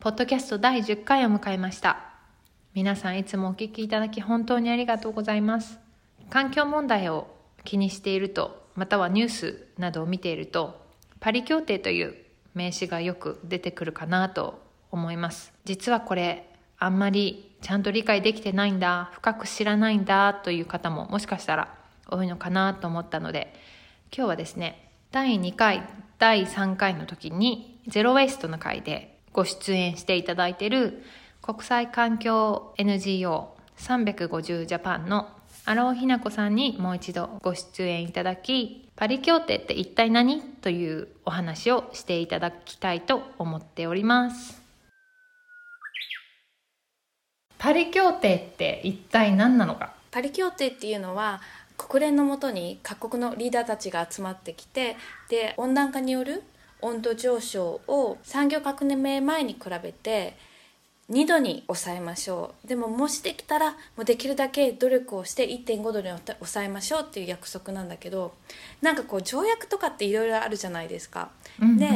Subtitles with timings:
[0.00, 2.00] ポッドキャスト第10回を迎えました。
[2.72, 5.78] 皆さんいつもお聞きいただき本当にありがとうございます。
[6.30, 7.28] 環境問題を
[7.64, 10.80] 気にしているとまたはニュースなどを見ていると
[11.20, 12.14] パリ協定という
[12.54, 15.52] 名詞がよく出てくるかなと思います。
[15.66, 16.48] 実はこれ
[16.78, 21.74] あんまりちゃんと理解できてないんだ深く知らないんだという方ももしかしたら
[22.08, 23.52] 多いのかなと思ったので
[24.16, 25.86] 今日はですね第2回
[26.18, 31.02] 第3回の時にゼロウェイストの回でご出演していただいている
[31.42, 35.28] 国際環境 NGO350 ジャパンの
[35.64, 44.60] 荒尾ひな子さんにもう一度ご出演いただきパリ協定って一体何というお話をしていただきたいと思っております。
[47.58, 49.94] パリ協定って一体何なのか？
[50.10, 51.40] パリ協定っていうのは
[51.76, 54.96] 国連のもとに各国のリーダーたちが集まってきて
[55.28, 56.42] で温暖化による
[56.82, 60.36] 温度上昇を産業革命前に比べて
[61.10, 62.68] 2度に抑えましょう。
[62.68, 68.32] でももしできたらもうできるだけ努力をして1.5度に抑えましょうっていう約束なんだけど
[68.80, 71.30] なんかこう条約とかっていろいろあるじゃないですか。
[71.60, 71.88] うんうん、で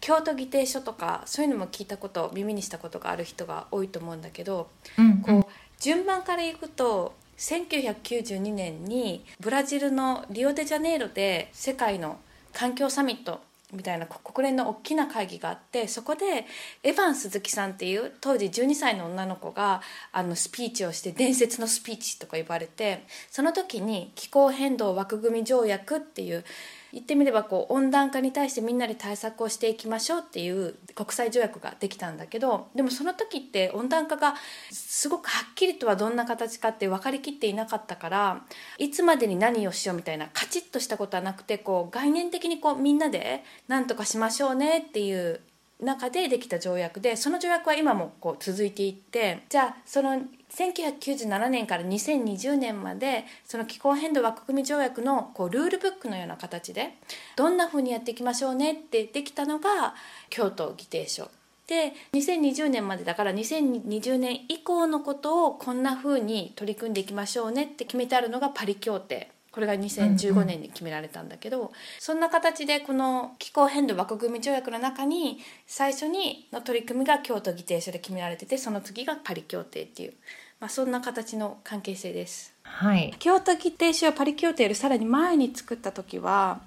[0.00, 12.20] 京都議定書とかそういうのも聞いたこと耳にしたことがある人が多いと思うんだけど、うんうん、こう順番からいくと1992年にブラジルのリオデジャネイロで世界の
[12.52, 13.40] 環境サミット
[13.72, 16.46] みたいな国連の大きな会議があってそこで
[16.82, 19.80] エヴァン鈴木さんっていう当時12歳の女の子が
[20.12, 26.44] あのスピーチをして伝説のスピーチとか言われてその時に気候変動枠組み条約っていう
[26.92, 34.34] 言ってみればこう温暖化に対してみんなで対策をしていきましょうっていう国際条約ができたんだけどでもその時って温暖化が
[34.70, 38.42] すごくはっきりとはどんな形かって分かりきっていなかったから
[38.78, 45.40] いつまでに何をしようみたいなカチッとしたことはなくてこう概念的にこうみんなで何とかしましょうねっていう
[45.82, 56.94] 中でできた条約でその条約は今もこう続いていってじゃあその1997年から2020年までその気候変動枠組み条約のこうルールブックのような形で
[57.36, 59.94] どんなふうにやっていきましょうねってできたのが
[60.30, 61.30] 京都議定書。
[61.66, 69.30] で2020年までだから2020年以降のことをこんなふうに取り組んでいきましょうねって決めてあるのがパリ協定。
[69.52, 80.14] これが2015年に決められたんだけど、うんうん、そんな形でこの気候変動枠組み条約の中に最初にの取り組みが京都議定書で決められててその次がパリ協定っていう、
[80.58, 82.54] まあ、そんな形の関係性です。
[82.62, 86.60] はい、京都議定書はパリ協定よりさらに前に作った時は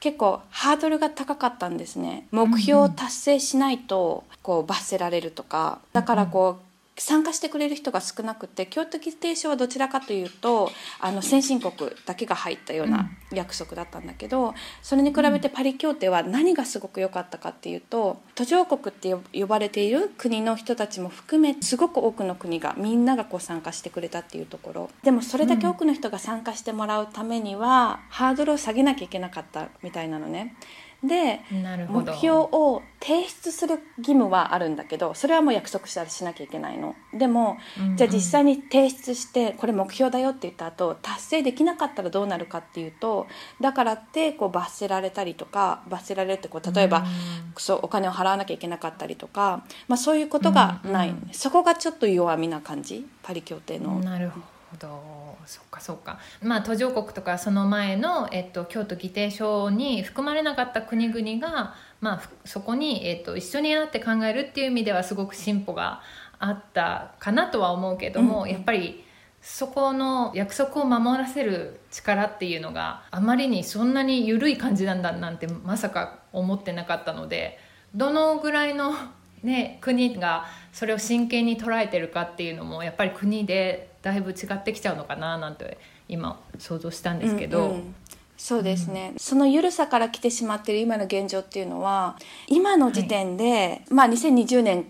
[0.00, 2.28] 結構ハードルが高かったんですね。
[2.30, 5.80] 目標を達成しないとこう罰せられるとか。
[5.92, 6.67] だからこう
[7.00, 10.70] 参加してくれる人が少なくて京都議定書はどちらかというと
[11.00, 11.72] あの先進国
[12.06, 24.90] だけが入ったような約束だったんだけど、それに比べてパリ協定は何がすごく良かったかっていうと途上国って呼ばれている国の人たちも含めすごく多くの国がみんながこう参加してくれたっていうところ。
[25.02, 30.56] でもそれだけ多くの人が参加してもらうためには、ハードルを下げなきゃいけなかったみたいなのね。
[31.00, 31.40] で
[31.88, 36.96] 目標を提出する義務はあるんだけどそれはもう約束したらしなきゃいけないの。
[37.14, 43.28] でも、うんうん、じゃあ実際に提出してこれ目標だよって言った後達成できなかったらどうなるかっていうと
[43.60, 47.04] だからってこう罰せられたりとか罰せられるってこう例えば、うん、
[47.56, 53.06] そうお金を払わなきゃいけなかったりとか、まあ、そういうことがない、うんうん、そこがちょっと弱みな感じ？
[53.22, 54.00] パリ協定の。
[54.00, 54.57] なるほど
[55.46, 56.18] そっかそっか。
[56.42, 66.02] まあ途上国とかその前の、えっと、京都議定書に含まれなかった国々が、まあ、そこに、えっと、一緒になって考えるっていう意味ではすごく進歩が
[66.38, 69.04] あったかなとは思うけども、うん、やっぱり
[69.40, 77.58] そこの約束を守らせる力っていうのがあまりにそんなに緩い感じなんだなんてまさか思ってなかったので
[77.94, 78.92] どのぐらいの、
[79.42, 85.78] ね、国がそれを真剣に捉えてるかっていうのもやっぱり国でだいぶ違ってきちゃうのかななんて
[86.08, 87.58] 今想像したんですけど。
[87.58, 87.94] うんうん。
[88.40, 92.16] そうですね、うん、その緩さから来てしまっている今の現状っていうのは
[92.46, 94.86] 今の時点で、はい、まあ2020年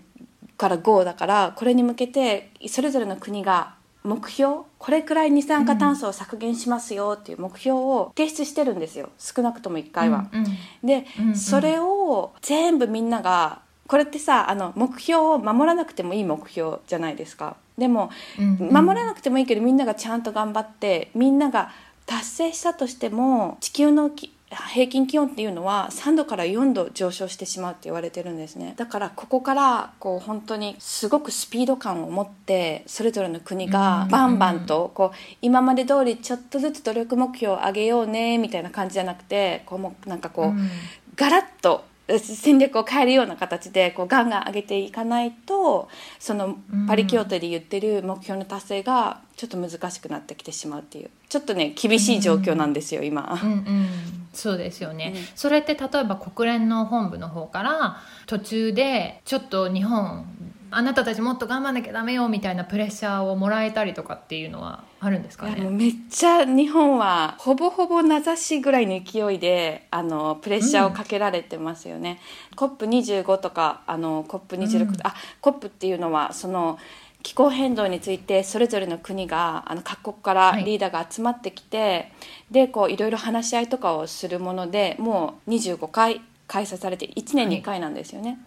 [0.59, 3.75] から GO だからこれに向けてそれぞれの国が
[4.05, 9.11] 目標これくらい二酸化炭素を削減しますよっていう目標を提出してるんですよ。
[9.19, 10.29] 少なくとも1回は。
[10.33, 21.71] うんうん、で、うんうん、それを全部みんながこれってさあの目標を守らなくてもいい目標じゃないですかでも、守らなくてもいいけどみんながちゃんと頑張ってみんなが
[22.07, 28.73] 達成したとしても地球のき平均気温っていうのは3度から4度上昇してしまうって言われてるんですね。
[28.79, 40.71] だからここからこう本当にすごくスピード感を持ってそれぞれの国がバンバンとこう今まで通りちょっとずつ努力目標を上げようねみたいな感じじゃなくてこうもうなんかこう、うん。
[41.15, 41.85] ガラッと
[42.17, 45.89] 戦略を変えるような形でこうガンガン上げていかないと
[46.19, 51.11] そのパリ協定で言ってる目標の達成がちょっと難しくなってきてしまうっていう。
[51.29, 53.39] ちょっとね厳しい状況なんですよ、今。
[53.43, 53.89] うんうん、
[54.33, 55.23] そうですよね、うん。
[55.35, 60.25] それって例えば国連の本部の方から途中でちょっと日本
[60.71, 65.69] あなたたちもっと頑張んなきゃダメよみたいなプレッシャーをもらえたりとかっていうのはあるんですかね？
[65.71, 72.21] めっちゃ日本はほぼほぼ名指しぐらいの勢いであのプレッシャーをかけられてますよね。
[72.57, 76.79] COP25 とかあの COP26、うんあ COP っていうのはその
[77.23, 82.13] 気候変動についてそれぞれの国があの各国からはいリーダーが集まってきて、
[82.51, 88.39] でこういろいろ話し合いとかをするものでもう25回開催されて1年に1回なんですよね。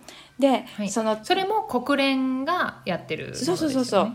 [0.42, 0.90] で、はい。
[0.90, 3.34] そのそれも国連がやってるね。
[3.36, 4.14] そうそうそうそう。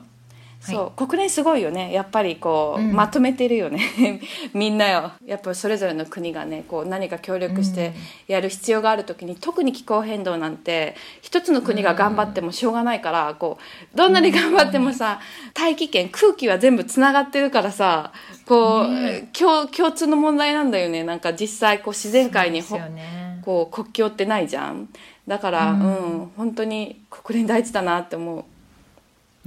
[0.61, 1.93] そう、国連すごいよね。
[1.93, 2.93] やっぱりこう、うん。
[2.93, 3.81] まとめてるよね。
[4.52, 5.12] みんなよ。
[5.25, 7.93] やっぱそれぞれの国がねこう何か協力して
[8.26, 13.58] やる必要がある時に、特に気候変動なんて一つの国が頑張ってもしょうがないから、こ
[13.94, 15.20] うどんなに頑張ってもさ
[15.55, 18.12] 大気圏空気は全部つながってるからさ
[18.46, 19.29] こう、ね。
[19.32, 21.05] 共共通の問題なんだよね。
[21.05, 23.26] なんか実際こう自然界にね。
[23.46, 24.88] こう国境ってないじゃん
[25.26, 25.81] だから、ううん
[26.23, 28.44] ん本当に国連大事だなって思う。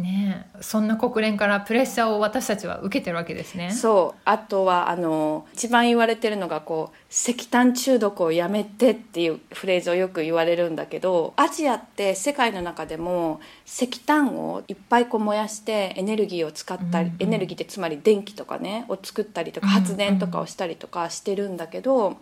[0.02, 3.72] ねえそんな国連からプレッシャーを私たちは受けてるわけですね。
[3.72, 4.22] そう。
[4.24, 17.24] あとはあの一番言われてるのがこう石炭中毒をやめてっていうフレーズをよく言われるんだけどアジアって世界の中でも石炭をいっぱいこう燃やしてエネルギーを使ったり、うんうん。
[17.24, 19.82] エネルギーってつまり電気とかねを作ったりとかうんうん。
[19.82, 22.18] 発電とかをしたりとかしてるんだけど、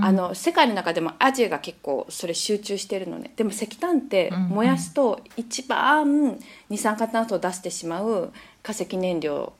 [0.00, 3.32] あの世界の中でもアジアが結構それ集中してるのね。
[3.36, 9.52] でも石炭って燃やすと一番二酸化炭素を出してしまう化石燃料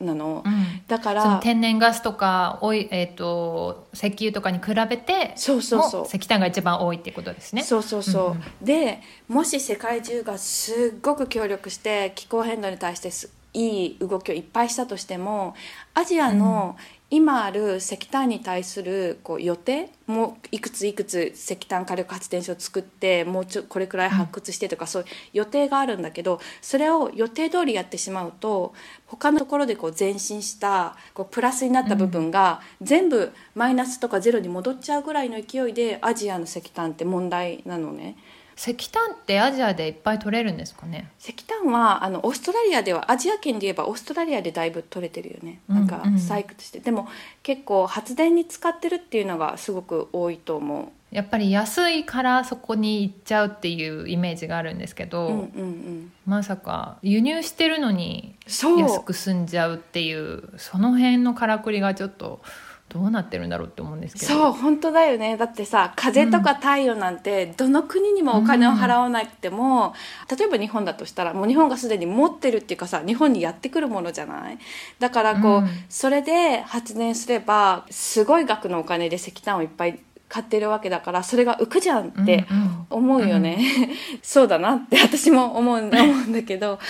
[0.00, 0.82] なの、うん。
[0.86, 6.00] だから天然ガスとかおい、えー、と石油とかに比べてそうそうそう。
[6.02, 7.62] も石炭が一番多いってことですね。
[7.62, 8.42] そうそうそう、うんうん。
[8.62, 15.54] でもし世界中がすっごく協力して気候変動に対してすいい動きをいっぱいしたとしても
[15.94, 16.76] アジアの
[17.14, 19.88] 今ある石炭に対するこう予定？
[20.08, 28.74] もういくついくつ石炭火力発電所を作ってもうちょこれくらい発掘してとか、そういう予定があるんだけどそれを予定通りやってしまうと
[29.06, 38.16] 他のところでこう前進したこうプラスになった部分が全部マイナスとかゼロに戻っちゃうぐらいの勢いでアジアの石炭って問題なのね。
[38.56, 41.10] 石炭ってアジアでいっぱい取れるんですかね？
[41.20, 45.60] 石炭はあのオーストラリアではアジア圏で言えばオーストラリアでだいぶ取れてるよね。
[45.68, 47.08] なんかうんうん採掘して、でも
[47.42, 62.40] 結構発電に使ってるっていうのがすごく多いと思やっぱり安いからそこに行っちゃうっていうイメージがあるんですけど、う、うんうんうん、まさか輸入してるのに安く済んじゃうっていうその辺のからくりがちょっと
[62.88, 64.26] どうなってるんだろうって思うんですけど。
[64.26, 65.36] そう本当だよね。
[65.36, 69.94] だってさ風とか太陽なんてどの国にもお金を払わなくても、
[70.30, 74.58] 例えば日本だとしたらもう日本がすでに持ってるっていうかさ日本にやってくるものじゃない？
[75.00, 75.68] だからこう、うん。
[75.88, 79.98] それで発電すればすごい額のお金で石炭をいっぱい
[80.34, 82.86] 買ってるわけだからそれが浮くじゃんってうんうん。
[82.90, 83.58] 思うよね、
[84.20, 86.80] そうだなって 私も思うんだ 思うんだけど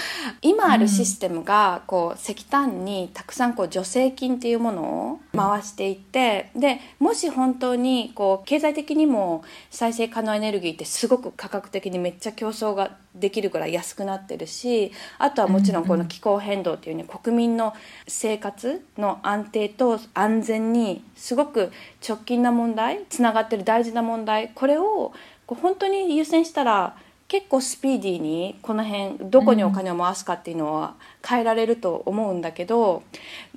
[0.41, 17.75] 今あるシステムがこう石炭にたくさんこう助成金っていうものを回していってでもし本当にこう経済的にも再生可能エネルギーってすごく価格的にめっちゃ競争ができるぐらい安くなってるしあとはもちろんこの気候変動っていうね国民の
[18.09, 21.71] 生活の安定と安全にすごく
[22.07, 25.13] 直近な問題つながってる大事な問題これを
[25.47, 30.95] こう本当に優先したら結構スピーディーにこの辺どこにお金を回すかっていうのは
[31.27, 33.03] 変えられると思うんだけど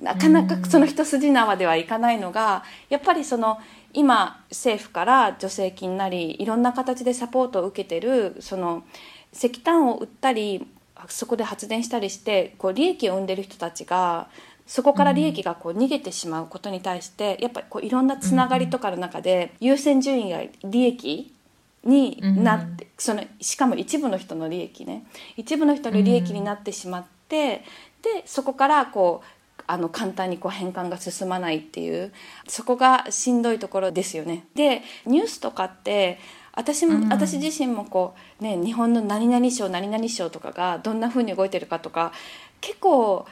[0.00, 3.58] なかなかその一筋縄ではいかないのがやっぱりその
[3.92, 8.84] 今政府から助成金なりいろんな形でサポートを受けてるその
[9.38, 10.66] 石炭を売ったり
[11.08, 14.28] そこで発電したりしてこう利益を生んでる人たちが
[14.66, 21.32] そこから利益がこう逃げてしまうことに対してやっぱりこういろんなつながりとかの中で優先順位が利益
[21.84, 25.06] になって、そのしかも一部の人の利益ね。
[25.36, 27.64] 一部の人の利益になってしまって、
[28.02, 32.12] でそこからこうあの簡単にこう変換が進まないっていう
[32.46, 34.46] そこがしんどいところですよね。
[34.54, 36.18] でニュースとかって
[36.58, 37.08] 私も、うん。
[37.08, 42.12] 私自身もこうね日本の何々省何々省とかがどんな風に動いてるかとか
[42.60, 43.26] 結構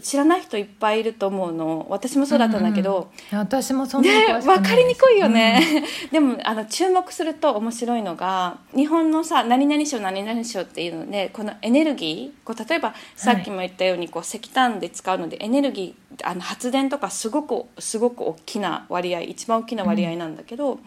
[0.00, 1.86] 知らない人いっぱいいると思うの。
[1.90, 20.78] 私もそうだったんだけど、いや私もそんなね分かりにくいよね、 でもあの注目すると面白いのが日本のさ何々省何々省っていうのでこのエネルギーこう例えばさっきも言ったようにこう石炭で使うのでエネルギーあの発電とかすごくすごく大きな割合一番大きな割合なんだけど、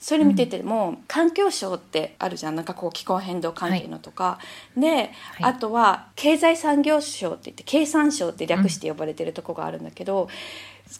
[0.00, 2.56] それ見てても、環境省ってあるじゃん。
[2.56, 4.38] なんかこう気候変動関係のとか、
[4.76, 10.28] で、あとは経済産業省って言って経産省って略して呼ばれてるとこがあるんだけど、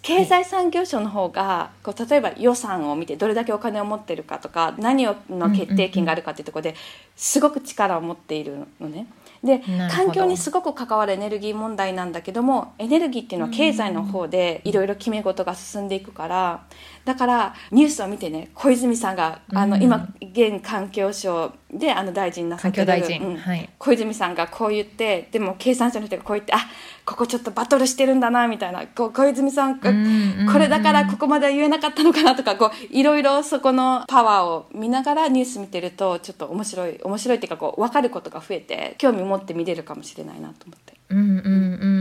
[0.02, 6.74] 経済産業省の方がこう例えば予算を見てどれだけお金を持ってるかとか何をの決定権があるかっていうところで
[7.16, 9.06] すごく力を持っているのね。
[9.42, 12.42] で環境にすごく関わるエネルギー問題なんだけど。
[12.42, 16.64] もエネルギーっていうのは経済の方でいろいろ決め事が進んでいくから
[17.08, 19.82] だからニュースを見てね小泉さんがあの、うん。
[19.82, 22.86] 今現環境省であの大臣なさってる。
[22.86, 23.26] 環境大臣。
[23.26, 23.36] うん。
[23.38, 23.70] はい。
[23.78, 26.58] 小泉さんがこう言ってでも経産省の人がこう言ってあ
[27.06, 28.86] ここちょっとバトルしてるんだなみたいな。
[28.88, 40.92] こう小泉さんがうんこれだからここまでは言えなかったのかなとかこういろいろそこのパワーを見ながらニュース見てるとちょっと面白い面白いっていうかこう分かることが増えて興味持って見れるかもしれないなと思って。
[41.08, 41.48] うんうんう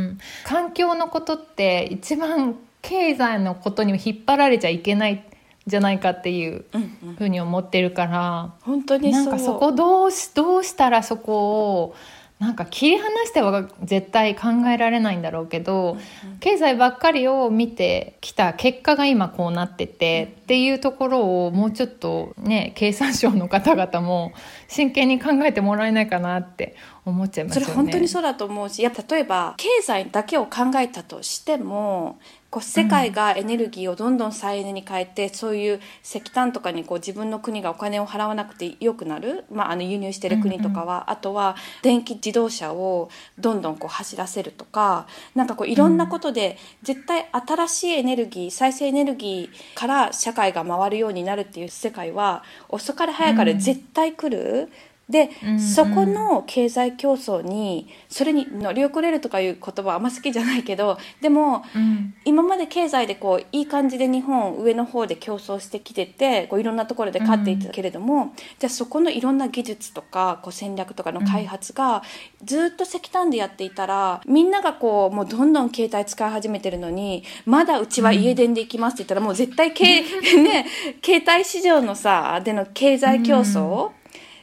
[0.10, 0.20] ん。
[0.44, 5.24] 環境のことって一番経済のことに引っ張られちゃいけないん
[5.68, 9.26] じゃないかっていううんうん、ふうに思ってるから本当にそう。
[9.26, 11.96] なんかそこどうしどうしたらそこを
[12.40, 15.98] なんか切り離しては絶対考えられないんだろうけど、
[16.40, 24.34] 経済ばっかりを見てきた結果が今こうなってて、っていうところをもうちょっとね経産省の方々も
[24.68, 26.76] 真剣に考えてもらえないかなって
[27.06, 27.66] 思っちゃいますよね。
[27.66, 45.08] それ本当にそうだと思うしいや例えば経済だけを考えたとしてもこう世界がエネルギーをどんどん再エネに変えて、そういう石炭とかにこう自分の国がお金を払わなくてよくなる、まあ、あの輸入してる国とかは、あとは電気自動車をどんどんこう走らせるとか。
[45.36, 54.70] なんかこういろんなことで、絶対新しいエネルギー再生エネルギーから社会が回るようになるっていう世界は遅かれ早かれ絶対来る。
[55.10, 55.60] で、うんうん。
[55.60, 62.14] そこの経済競争にそれに乗り遅れるとかいう言葉はあんま好きじゃないけどでもうん。
[62.26, 72.04] 今まで経済でこういい感じで日本上の方で競争してきててこういろんなところで勝っていたけれども、じゃあそこのいろんな技術とかこう戦略とかの開発が
[72.44, 80.02] ずっと石炭でやっていたらみんながこうもうどんどん携帯使い始めてるのにまだうちは家電で行きますって言ったらもう絶対け、
[80.42, 80.66] ね、
[81.04, 83.92] 携帯市場のさでの経済競争、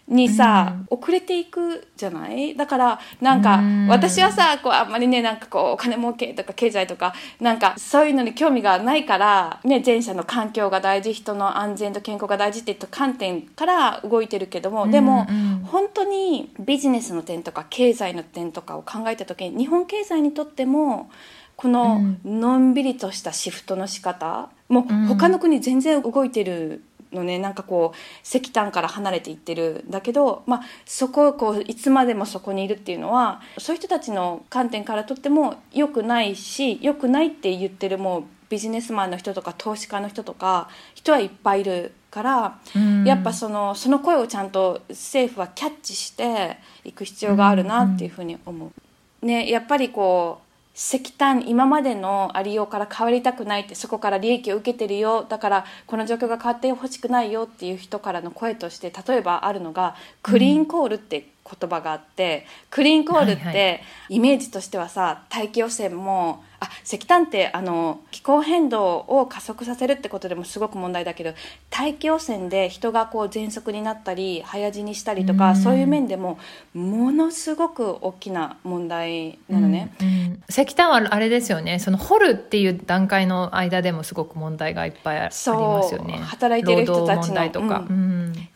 [0.06, 2.54] にさ、遅れていくじゃない？
[2.54, 3.88] だからなんかうん。
[3.88, 15.37] 私はさこうあんまりねなんかこうお金儲けとか経済とかなんかそういうのに興味がないから、ね、前者の環境が大事人の安全と健康が大事っていった観点から動いてるけどもでもうん。
[15.37, 21.11] うん本当にビジネスの点とか経済の点とかを考えた時に日本経済にとっても
[21.56, 26.84] こののんびりとしたシフトの仕方もううん他の国全然動いてる
[27.14, 49.26] のねなんかこう石炭から離れていってるんだけど、まあ、そこをこういつまでもそこにいるっていうのはそういう人たちの観点からとっても良くないし良くないって言ってるもうビジネスマンの人とか投資家の人とか人はいっぱいいるから、うんやっぱそのその声をちゃんと政府はキャッチしていく必要があるなっていうふうに思う。
[49.26, 50.43] ね、やっぱりこう
[50.75, 55.25] 石炭今までのありようから変わりたくないってそこから利益を受けてるよ。
[55.28, 57.45] だからこの状況が変わってほしくないよ。
[57.45, 71.35] っていう人からの声として例えばあるのがクリーンコールって言葉があって、クリーンコールってイメージとしてはさ大気汚染もあ石炭ってあの気候変動を加速させるってことでもすごく問題だけど
[71.71, 75.56] 大気汚染で人がこう喘息になったり早死にしたりとか、うん。
[75.56, 76.38] そういう面でも
[76.73, 79.94] ものすごく大きな問題なのね。
[80.00, 80.06] うん。
[80.06, 80.42] うん。
[80.49, 81.78] 石炭はあれですよね。
[81.78, 85.49] その掘るっていう段階の間でもすごく問題がいっぱいあります
[85.94, 86.18] よね。
[86.18, 87.85] 働いてる人たちのとか、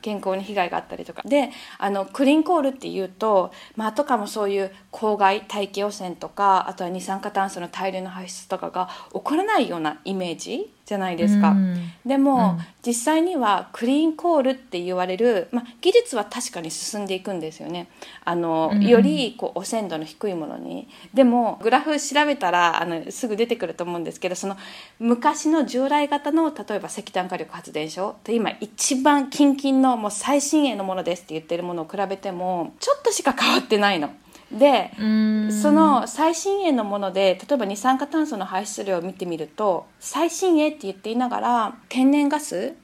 [0.02, 1.22] 健康に被害があったりとか。
[1.24, 11.50] であのクリーンコールっていうと、まあ、あとかもそういう公害大気汚染とかあとは二酸化炭素の大量の排出とかが起こらないようなイメージじゃないですか。
[11.50, 11.92] うん。
[12.06, 12.64] でも、うん。
[12.86, 17.88] 実際にはクリーンコールって言われる、まあ、技術は確かに進んでいくんですよね。
[18.24, 18.86] あの、うん。
[18.86, 20.88] よりこう汚染度の低いものに。
[21.12, 24.56] でもグラフ調べたらあのすぐ出てくると思うんですけどその
[24.98, 34.10] 昔の従来型の例えば石炭火力発電所と今一番近々のもう最新鋭のものですって言ってるものを比べてもちょっとしか変わってないの。
[34.52, 35.52] で、うん。
[35.52, 42.74] その最新鋭のもので例えば二酸化炭素の排出量を見てみると最新鋭って言っていながら天然ガス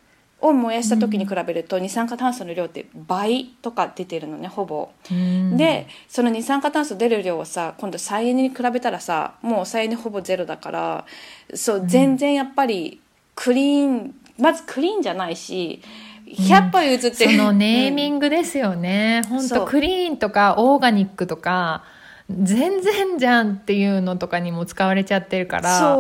[0.41, 4.91] を燃やした時に比べると二酸化炭素の量って倍とか出てるのねほぼ。
[5.11, 5.57] うん。
[5.57, 11.07] でその二酸化炭素出る量をさ今度再エネに比べたらさもう再エネほぼゼロだから
[11.55, 13.01] そう全然やっぱり
[13.35, 15.81] クリーンまずクリーンじゃないし
[16.27, 19.59] 100歩譲って、そのネーミグ、ングですよね、本そう。
[19.61, 21.85] 当クリーンとかオーガニックとか
[22.31, 25.99] 全然じゃんっていうのとかにも使われちゃってるから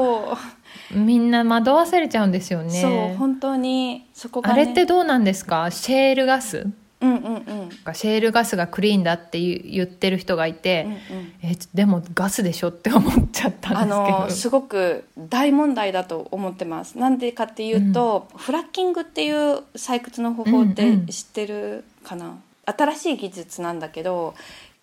[0.90, 2.80] みんな惑わされちゃうんですよね。
[2.80, 5.70] そう本当にそこが、ね、あれってどうなんですか？
[5.70, 6.66] シェールガス？
[7.04, 7.94] うんうんうん。
[7.94, 11.32] シェールガスがクリーンだって言ってる人がいて、うんうん。
[11.42, 14.18] えでもガスでしょって思っちゃったあんですけど。
[14.20, 16.98] のすごく大問題だと思ってます。
[16.98, 24.34] なんでかっていうと、フラッキングっていう採掘の方法ってうんうん知ってるかな、新しい技術なんだけど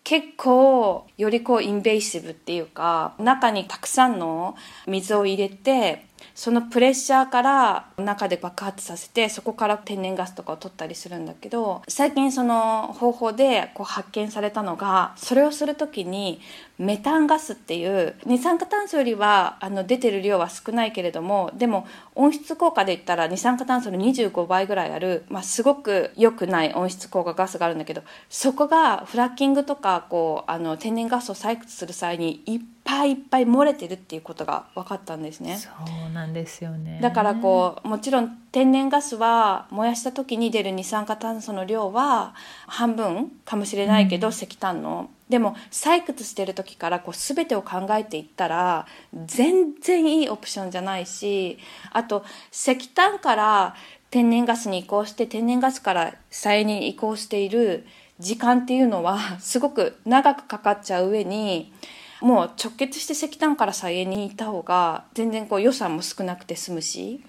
[0.03, 4.55] 結構よりこうインベーシブっていうか中にたくさんの
[4.87, 16.39] 水を入れてそのプレッシャーから中で爆発させてそこから天然ガスとかを取ったりするんだけど最近その方法でこう発見されたのがそれをする時に
[16.77, 21.85] メタンガスっていう二酸化炭素よりはあの出てる量は少ないけれどもでも
[22.15, 35.57] 温室効果で言ったら二酸化炭素の25倍ぐらいある、まあ、すごく良くない温室効果ガスがあるんだけどそこがフラッキングとかこうあの天然ガスを採掘する際にいっぱいいっぱい漏れてるっていうことが分かったんですね。
[35.57, 35.69] そ
[36.09, 42.35] うなんですよねだからこうもちろん天然ガスは燃やした時に出る二酸化炭素の量は
[42.67, 45.09] 半分かもしれないけど、石炭の。
[45.29, 48.85] でも採掘してる時からこう全てを考えていったら
[49.25, 51.57] 全然いいオプションじゃないし
[51.93, 53.75] あと石炭から
[54.09, 57.87] 天然ガスに移行して天然ガスから再エネに移行している
[58.19, 61.71] 時間っていうのはすごく長くかかっちゃう上に
[62.19, 67.23] もう直結して石炭から再エネに行った方が全然こう予算も少なくて済むし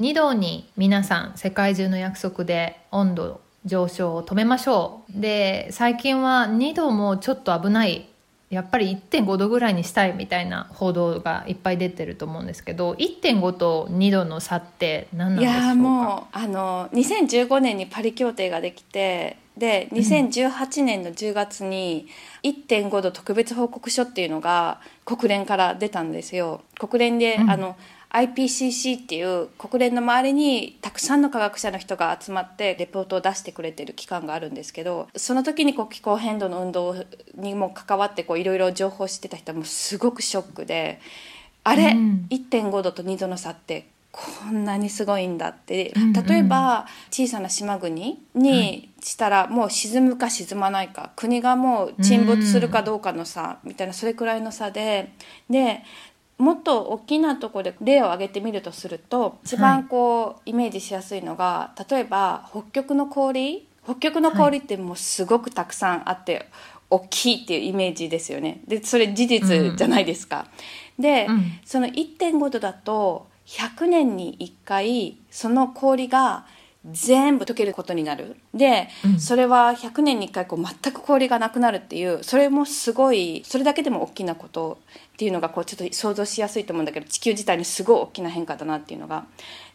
[0.00, 5.20] 2度に皆さん世界中の約束で温度上昇を止めましょう。
[5.20, 8.08] で最近は2度もちょっと危ない
[8.48, 15.66] やっぱり1.5度ぐらいにしたいみたいな報道がいっぱい出てると思うんですけど1.5と2度の差って何なんいでしょうか？
[15.68, 22.08] やーもうあの2015年にパリ協定ができてで2018年の10月に
[22.42, 26.62] 1.5度特別報告書っていうのが国連から出たんですよ。
[26.78, 27.50] 国連で、うん。
[27.50, 27.76] あの
[28.12, 36.96] IPCC っていう国連の周りにたくさんの科学者の人が集まってレポートを出してくれてる機関があるんですけどその時にこう気候変動の運動
[37.36, 41.00] にも関わってこういろいろ情報を知ってた人はもうすごくショックで
[41.62, 42.26] あれ、うん。
[42.30, 45.92] 1.5度と2度の差ってこんなにすごいんだって。
[46.26, 55.12] 例えば小さな島国にしたらもう沈むか沈まないか国がもう沈没するかどうかの差みたいなそれくらいの差で。
[55.48, 55.82] で
[56.40, 63.68] もっと大きなところで例を挙げてみるとすると一番こうイメージしやすいのが例えば北極の氷？
[63.84, 66.48] 北極の氷ってもうすごくたくさんあって
[66.90, 68.60] 大きいっていうイメージですよね。
[68.66, 70.46] でそれ事実じゃないですか。
[70.98, 71.60] で、うん。
[71.64, 76.46] その1.5度だと100年に1回その氷が
[76.86, 78.36] 全部溶けることになる。
[78.54, 79.20] で、うん。
[79.20, 89.26] それは100年に1回こう全く氷がなくなるっていうそれもすごいそれだけでも大きなことっていうのがこうちょっと想像しやすいと思うんだけど地球自体にすごい大きな変化だなっていうのが。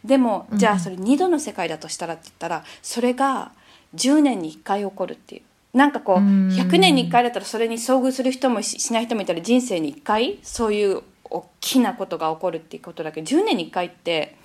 [0.04, 3.52] でもじゃあそれ2度の世界だとしたらって言ったらそれが
[3.94, 5.42] 10年に1回起こるっていう。
[5.76, 6.48] なんかこううん。
[6.48, 14.36] 100年に1回だったらそれに遭遇する人もししない人もいたら人生に1回そういう大きなことが起こるっていうことだけど10年に1回って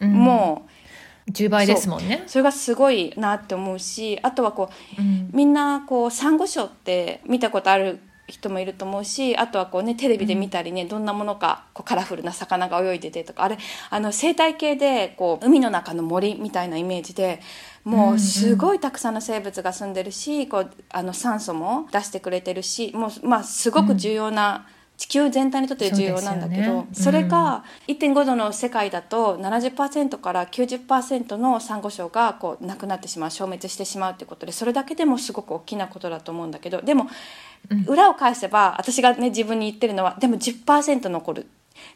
[0.00, 0.12] うん。
[0.12, 0.70] もう
[1.30, 2.24] 10倍ですもんね。
[2.26, 5.30] それがすごいなって思うしあとはこううん。
[5.32, 13.58] みんなこうサンゴ礁って見たことある人もいると思うしあとはこうねテレビで見たりね、どんなものかこうカラフルな魚が泳いでてとかあれ
[13.90, 17.40] あの生態系でこう海の中の森みたいなイメージで
[17.84, 27.22] もうすごいたくさんの生物が住んでるしこうあの酸素も出してくれてるしもう、まあ、すごく重要な、地球全体にとって重要なんだけどそ,、そうですよね。
[27.22, 37.08] れが1.5度の世界だと70%から90%のサンゴ礁がこうなくなってしまう消滅してしまうってことでそれだけでもすごく大きなことだと思うんだけどでも、
[37.86, 41.46] 裏を返せば私がね自分に言ってるのはでも10%残る。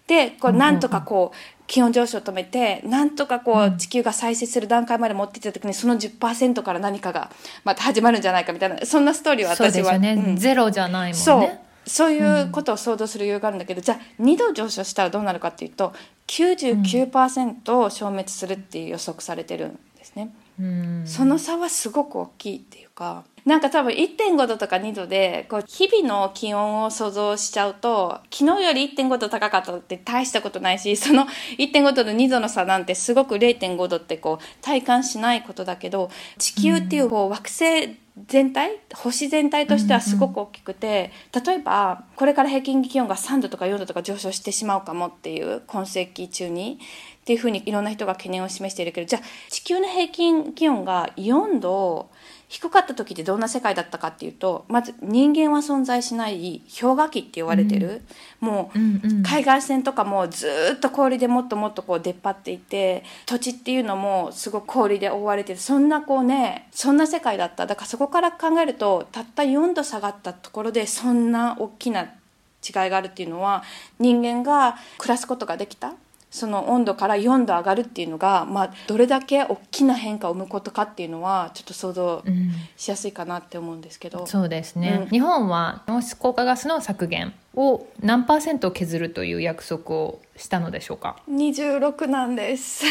[0.06, 1.36] でこうなんとかこう
[1.66, 7.30] 気温上昇を止めてなんとかこう地球が再生する段階まで持っていった時にその10%から何かが
[7.64, 10.36] また始まるんじゃないかみたいなそんなストーリーをそう私はですよね、うん。
[10.36, 15.92] ゼロじゃないもんねそういうことを想像する余裕があるんだけど、じゃあ2度上昇したらどうなるかっていうと
[16.29, 20.33] 99%消滅するっていう予測されてるんですね。
[20.61, 31.26] うんその差はすごく大きいっていうかなんか多分1.5度とか2度で、こう、日々の気温を想像しちゃうと、昨日より1.5度高かったって大したことないし、その
[31.59, 37.96] 1.5度と2度の差なんてすごく0.5度ってこう、体感しないことだけど、地球っていうこう惑星
[38.28, 41.11] 全体星全体としてはすごく大きくて、
[41.44, 46.78] 例えばこれから平均気温が3度とか4度とか上昇してしまうかもっていう今世紀中に
[47.20, 52.11] っていうふうにいろんな人が懸念を示しているけどじゃあ地球の平均気温が4度
[52.50, 58.02] 低かった時ってどんな世界だったかっていうとまず人間は存在しない氷河期って言われてる、
[58.42, 67.68] うん、もう海岸線とかもずっと氷でもっともっとこう出っ張っていて土地っていうのもすごく氷で覆われてるそんなこうねそんな世界だった。
[67.68, 73.62] だからそこから考えるとたった4度下がったところでそんな大きな違いがあるっていうのは
[74.00, 75.92] 人間が暮らすことができた
[76.31, 82.23] その温度から4度上がるっていうのが、まあ、どれだけ大きな変化を生むことかっていうのはちょっと想像
[82.77, 92.85] しやすいかなって思うんですけど、うん、そうですね、うん、日本は温室効果ガスの削減を何パーセント削るという約束をしたのでしょうか？26なんです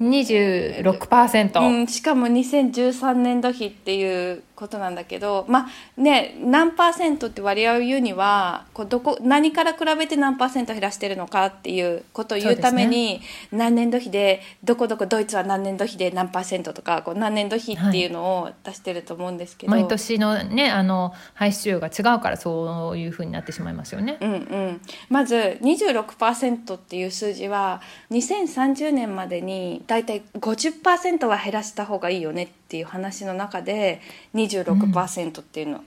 [0.00, 13.20] 26%、うん、しかも2013年度比っていうことなんだけどまあね何パーセントって割合を言うにはこうどこ何から比べて何パーセント減らしてるのかっていうことを言うために、ね、
[13.52, 24.16] 何年度比でどこどこドイツは何年度比で何パーセントとかこう何年度比っていうのを出してると思うんですけど、はい、毎年のねあの排出量が違うからそういうふうになってしまいますよね。
[24.20, 24.80] うんうん、
[25.10, 34.00] まず26%っていう数字は2030年までにだいたい50%は減らした方がいいよねっていう話の中で
[34.34, 35.84] 26%っていうの、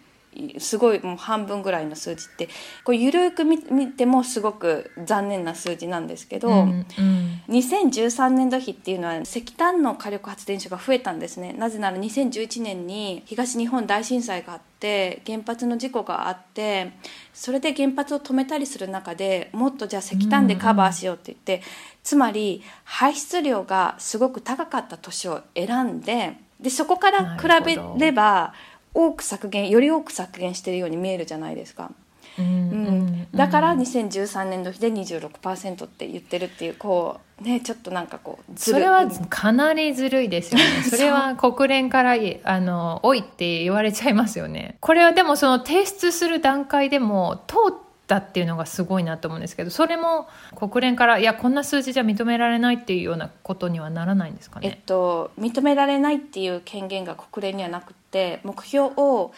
[0.60, 2.50] すごいもう半分ぐらいの数字って
[2.84, 11.54] こう緩く見てもすごく残念な数字なんですけど、うんうん、2013年度比っていうのは石炭の火力発電所が増えたんですね。
[11.54, 16.92] なぜなら2011年に東日本大震災があって原発の事故があって
[17.34, 21.66] それで原発を止めたりする中でもっとじゃあ石炭でカバーしようって言って、うんうん、
[22.04, 28.54] つまり排出量がすごく高かった年を選んででそこから比べれば
[28.94, 31.92] 多く削減より多く削減してるように見えるじゃないですか。
[32.38, 40.66] うん、だから2013年度比で26%って言ってるっていうこうねちょっとなんかこうそれはかなりずるいですよね。
[40.90, 44.78] それは国連からあの「おい」って言われちゃいますよね。
[44.80, 59.32] これはでもその提出する段階でも通ってったっていうのがすごいなと思うんですけどそれも国連からいやこんな数字じゃ認められないっていうようなことにはならないんですかね、えっと、認められないっていう権限が国連にはなくて目標を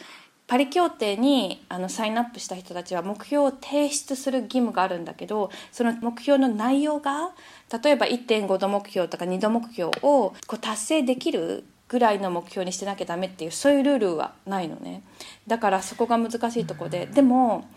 [0.47, 7.31] パリ協定にあのサインアップした人たちは目標を提出する義務があるんだけどその目標の内容が
[7.83, 15.03] 例えば1.5度目標とか2度目標をこう達成できるぐらいの目標にしてなきゃダメっていうそういうルールはないのね。
[15.45, 17.67] だからそこが難しいとこででも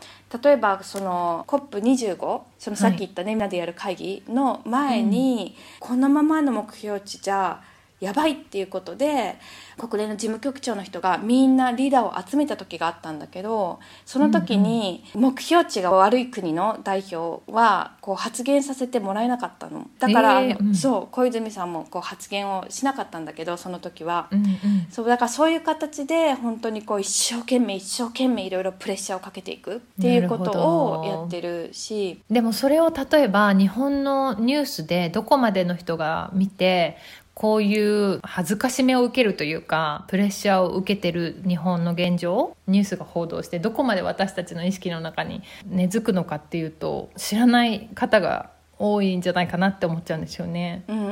[0.41, 7.61] 例えばその COP25 そのさっき言ったね、はい、みんなでやる会議の前に、うん、このままの目標値じゃ
[8.05, 9.37] やばいっていうことで
[9.79, 19.89] 国連の事務局長の人がみんなリーダーを集めた時があったんだけどその時に目標値が悪い国の代表はこう発言させてもらえなかったの。
[19.99, 32.21] だから、えーうん、そう小泉さんもこう発言をしなかったんだけどその時は、うんうん、そうだからそういう形で本当にこう一生懸命一生懸命いろいろプレッシャーをかけていくっていうことをやってるし。
[32.31, 36.97] でもそれを例えば日本のニュースでどこまでの人が見て
[37.35, 50.85] こういう恥ずかしめを受けるというかプレッシャーを受けてる日本の現状ニュースが報道してどこまで私たちの意識の中に根付くのかっていうと知らない方が多いんじゃないかなって思っちゃうんですよね。
[50.89, 51.11] うんう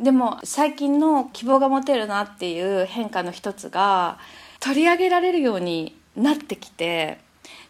[0.00, 0.04] ん。
[0.04, 4.18] でも最近の希望が持てるなっていう変化の一つが
[4.60, 7.18] 取り上げられるようになってきて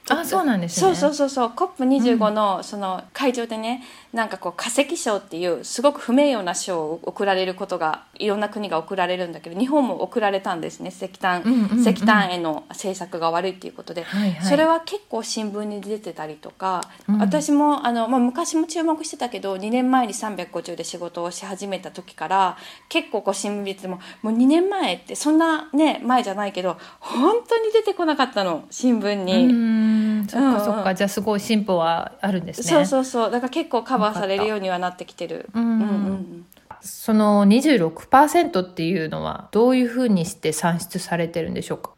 [0.09, 0.95] あそうなんですね。
[0.95, 1.49] そうそうそうそう。
[1.49, 22.57] COP25 のその会場でね、うん、なんかこう化石賞っていうすごく不名誉な賞を贈られることがいろんな国が贈られるんだけど日本も贈られたんですね石炭、うんうんうん、石炭への政策が悪いっていうことで、はいはい、それは結構新聞に出てたりとか、うん、私もあの、まあ、昔も注目してたけど2年前に350で仕事をし始めた時から
[22.89, 29.47] 結構こう新聞でももう2年前ってそんなね前じゃないけど本当に出てこなかったの新聞に。
[29.47, 30.01] うん。
[30.29, 32.69] そっかそっか、じゃあすごい進歩はあるんですね。
[32.69, 33.31] そうそうそう。
[33.31, 35.49] だから結構カバーされるようにはなってきてる。
[35.55, 36.47] うんうんうん。
[36.81, 41.93] その26%っていうのはどういうふうにして算出されてるんでしょうか？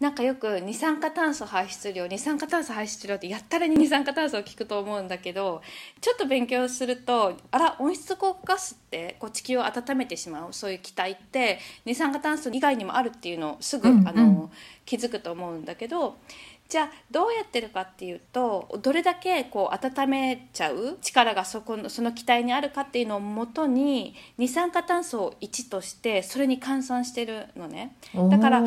[0.00, 5.60] なんかよく二酸化炭素排出量二酸化炭素排出量ってやったら二酸化炭素を聞くと思うんだけど
[6.00, 14.08] ちょっと勉強するとあら温室効果ガスってこう地球を温めてしまうそういう気体って二酸化炭素以外にもあるっていうのをすぐ、うんうん。
[14.08, 14.50] あの
[14.84, 16.16] 気づくと思うんだけど
[16.68, 27.96] じゃあどうやってるかっていうとどれだけこう温めちゃう力がそこのその気体にあるかっていうのをもとに二酸化炭素を1としてそれに換算してるのね。
[28.30, 28.62] だから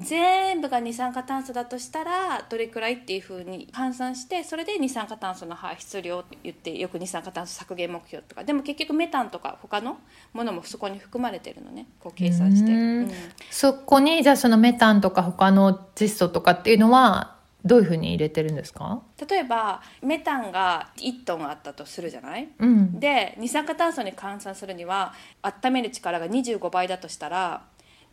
[0.00, 8.42] 全部が二酸化炭素だとしたらどれくらいっていうふうに換算してそれで二酸化炭素の排出量って言ってよく二酸化炭素削減目標とか。
[8.42, 9.98] でも結局メタンとか他の
[10.32, 11.86] ものもそこに含まれてるのね。
[12.00, 12.72] こう計算して。
[12.72, 13.10] うんうん。
[13.48, 17.34] そこにじゃあそのメタンとか他の窒素とかっていうのは
[17.64, 19.02] どういうふうに入れてるんですか？
[19.28, 22.48] 例えばメタンが1トンあったとするじゃない？
[22.58, 23.00] うん。
[23.00, 27.62] で二酸化炭素に換算するには温める力が25倍だとしたら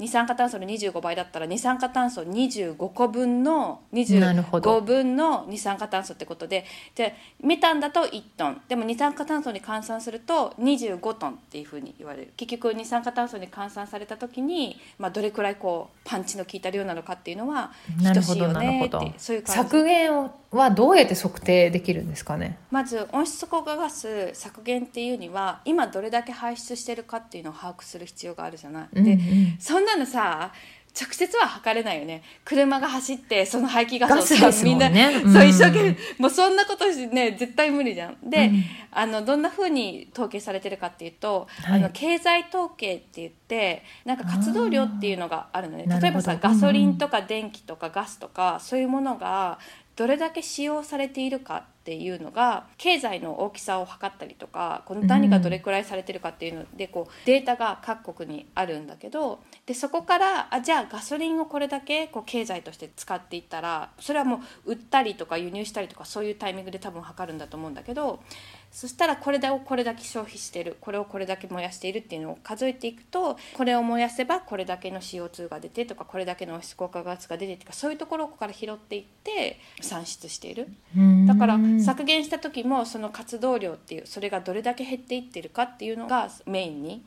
[0.02, 4.80] 二酸化炭素の25倍だったら二酸化炭素25個分のなるほど。
[4.80, 8.62] 25分の二酸化炭素ってことででメタンだと1トン。
[8.68, 12.34] でも二酸化炭素に換算すると25トンっていうふうに言われる。
[12.36, 17.72] 結局二酸化炭素に換算された時に、まあ、どれくらいこうパンチの効いた量なのかっていうのは
[18.04, 22.58] 等しいよねってそういう削減はどうやって測定できるんですかね？
[22.72, 28.88] まず温室効果ガス削減っていうには今どれだけ排出してるかっていうのを把握する必要があるじゃない。
[28.94, 29.56] で、うんうん。
[29.60, 30.52] そんなのさ
[31.00, 32.22] 直接は測れないよね。
[32.44, 34.90] 車が走ってその排気ガスをガスさですもんね。
[34.90, 35.34] みんな、うん。
[35.34, 38.18] そう一生懸命もうそんなことしてね絶対無理じゃん。
[38.30, 38.64] で、うん。
[38.92, 41.80] あのどんなふうに統計されてるかっていうと、はい。
[41.80, 45.86] あの経済統計って言ってなんか活動量っていうのがあるのね。
[46.02, 49.60] 例えばさガソリンとか電気とかガスとかそういうものが
[49.96, 68.20] どれだけ使用されているかっていうのが経済の大きさを測ったりとかこの何がどれくらいされてるかっていうのでこうデータが各国にあるんだけどでそこからあじゃあガソリンをこれだけこう経済として使っていったらそれはもう売ったりとか輸入したりとかそういうタイミングで多分測るんだと思うんだけど
[68.72, 80.70] そしたらこれをこれだけ消費してるこれをこれだけ燃やしているっていうのを数えていくとこれを燃やせばこれだけの CO2 が出てとかこれだけの温室効果ガスが出てとかそういうところから拾っていって算出している。
[81.28, 87.04] だから削減した時もその活動量っていうそれがどれだけ減っていってるかっていうのがメインに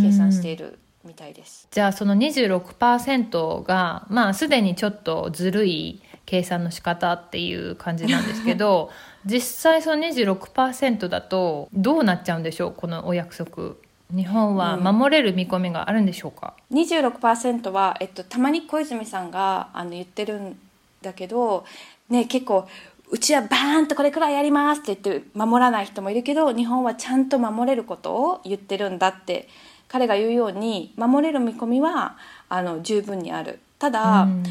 [0.00, 1.66] 計算しているみたいです。
[1.70, 8.90] じゃあその26%がまあすでにちょっとずるい計算の仕方っていう感じなんですけど
[9.24, 13.76] 実際その26%だとどうなっちゃうんでしょうこのお約束。
[14.14, 20.58] 日本は守れる見込みがあるんでしょうか、26%は、えっと、たまに小泉さんがあの言ってるん
[21.02, 21.66] だけど、
[22.08, 22.66] ね、結構
[23.10, 29.46] うちはバーンとこれくらいやりますって言って守らない人もいるけど日本はちゃんと守れることを言ってるんだって
[29.88, 32.16] 彼が言うように守れる見込みは
[32.48, 33.58] あの十分にある。
[33.78, 34.42] ただ、うん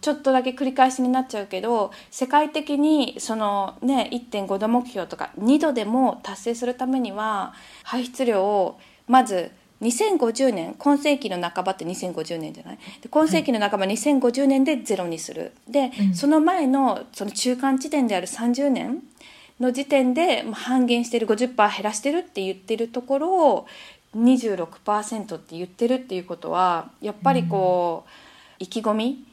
[0.00, 12.78] ちょっとだけ繰り返しになっちゃうけど世界的にその、ね、1.5度目標とか2度でも達成するためには排出量をまず2050年今世紀の半ばって2050年じゃない？
[13.00, 15.52] で今世紀の半ば2050年でゼロにする。
[15.68, 16.14] で、うん。
[16.14, 19.02] その前のその中間地点である30年
[19.60, 23.66] の時点でまあ半減してる50%減らしてるって言ってるところを
[24.16, 28.10] 26%って言ってるっていうことはやっぱりこう、
[28.58, 29.24] 意気込み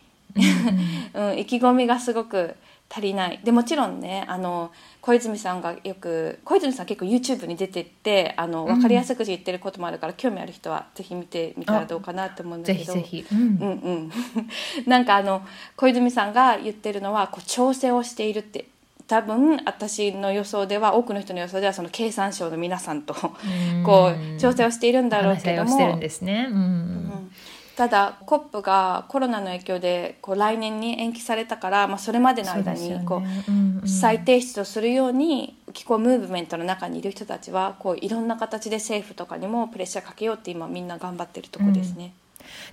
[1.14, 2.56] うん、意気込みがすごく
[2.90, 3.40] 足りない。
[3.44, 12.94] でもちろんねあの小泉さんがよく小泉さん結構 YouTube に出てってあの分かりやすく言ってることもあるから、興味ある人はぜひ見てみたらどうかなと思うんだぜけど。
[12.94, 13.40] ひぜひ、うん。
[13.40, 14.12] うんうん、
[14.88, 15.42] なんかあの
[15.76, 18.66] 小泉さんが言ってるのはこう調整をしているって。
[19.08, 25.76] 多分私の予想では多くの人の予想ではその経産省の皆さんとこう調整をしているんだろうけども。
[25.76, 26.58] をしてるんですね、うん。
[26.58, 27.32] うん
[27.76, 42.14] ただ COP がコロナの影響でこう来年に延期されたから、まあ、それまでの間にこうんううん再提出をするように気候ムーブメントの中にいる人たちはこういろんな形で政府とかにもプレッシャーかけようって今みんな頑張ってるとこですね。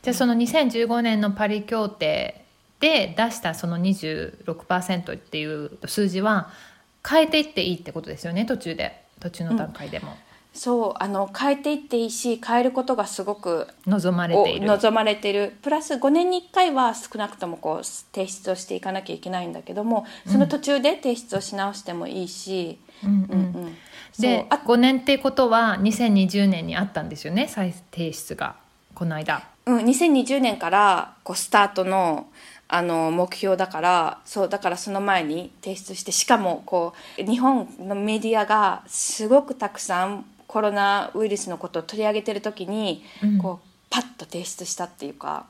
[0.02, 2.44] じゃあその2015年のパリ協定
[2.80, 6.50] で出したその26%っていう数字は
[7.08, 9.02] 変えていっていいってことですよね途中で。
[9.22, 10.16] 途中の段階でも、
[10.52, 14.66] そうあの変えていっていいし変えることがすごく望まれおている。
[14.66, 15.56] 望まれている。
[15.62, 23.30] プラス5年に1回は少なくともこう提出をしていかなきゃいけないんだけどもその途中で提出をし直してもいいし、うんうん。
[23.30, 23.76] うんうん。
[24.18, 28.56] であ5年っていうことは2020年にあったんですよね再提出が。
[28.94, 29.42] この間。
[29.64, 32.26] うん、2020年からこうスタートの
[32.74, 43.38] あの目標だからそうだからその前に提出してしかもこう日本のメディアがすごくたくさんコロナウイルスのことを取り上げてる時に、うん。
[43.38, 45.46] こうパッと提出したっていうか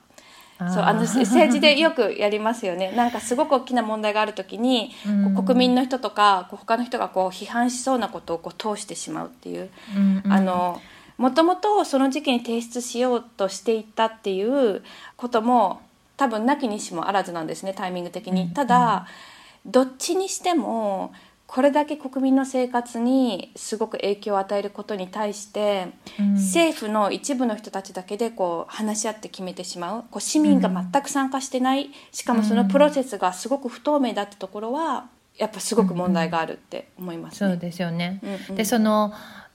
[0.58, 2.92] そうあの政治でよくやりますよね。
[2.92, 5.44] なんかすごく大きな問題がある時に、うん。
[5.44, 10.32] 国民の人とかこう他の人がこう批判しそうなことをこう通してしまうっていう、うんうん。
[10.32, 10.80] あの
[11.18, 14.82] もともとその時期に提出しようとしていたっていう
[15.16, 15.80] ことも
[16.16, 18.54] 多分なきにしもあらずなんですねタイミング的に。
[18.54, 19.06] ただ、
[19.66, 21.12] どっちにしても
[21.54, 25.88] これだけ国民の生活にすごく影響を与えることに対して、
[26.18, 26.32] うん。
[26.32, 30.04] 政府の一部の人たちだけでこう話し合って決めてしまう。
[30.10, 37.50] こう市民が全く参加してない、しかもそのプロセスがすごく不透明だってところはやっぱすごく問題があるって思いますね。
[37.50, 38.20] そうですよね。
[38.22, 38.56] うんうん。
[38.56, 39.12] でその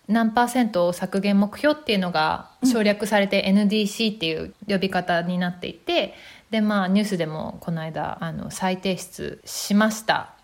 [0.07, 6.13] 何パーセント削減目標っていうのが省略されて NDC っていう呼び方になっていて、
[6.51, 10.35] でまあニュースでもこの間あの再提出しました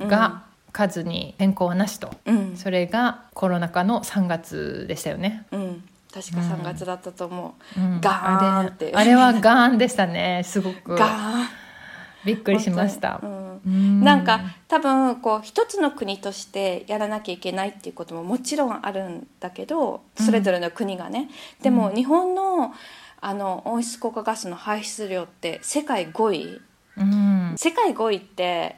[0.00, 2.56] が、数に変更はなしと、うん。
[2.56, 5.46] それがコロナ禍の3月でしたよね。
[5.52, 8.00] うん、確か3月だったと思う、うん。
[8.00, 8.92] ガーンって。
[8.94, 10.42] あれはガーンでしたね。
[10.44, 10.96] すごく。
[10.96, 11.48] ガーン。
[12.24, 13.20] びっくりしました。
[13.22, 13.60] うん。
[13.66, 14.00] うん。
[14.04, 21.28] なんか多分こう一つの国としてやらなきゃいけないっていうことももちろんあるんだけどそれぞれの国がね、
[21.62, 22.72] でも日本の
[23.20, 26.60] あの温室効果ガスの排出量って世界5位。
[26.96, 27.54] うん。
[27.56, 28.76] 世界5位って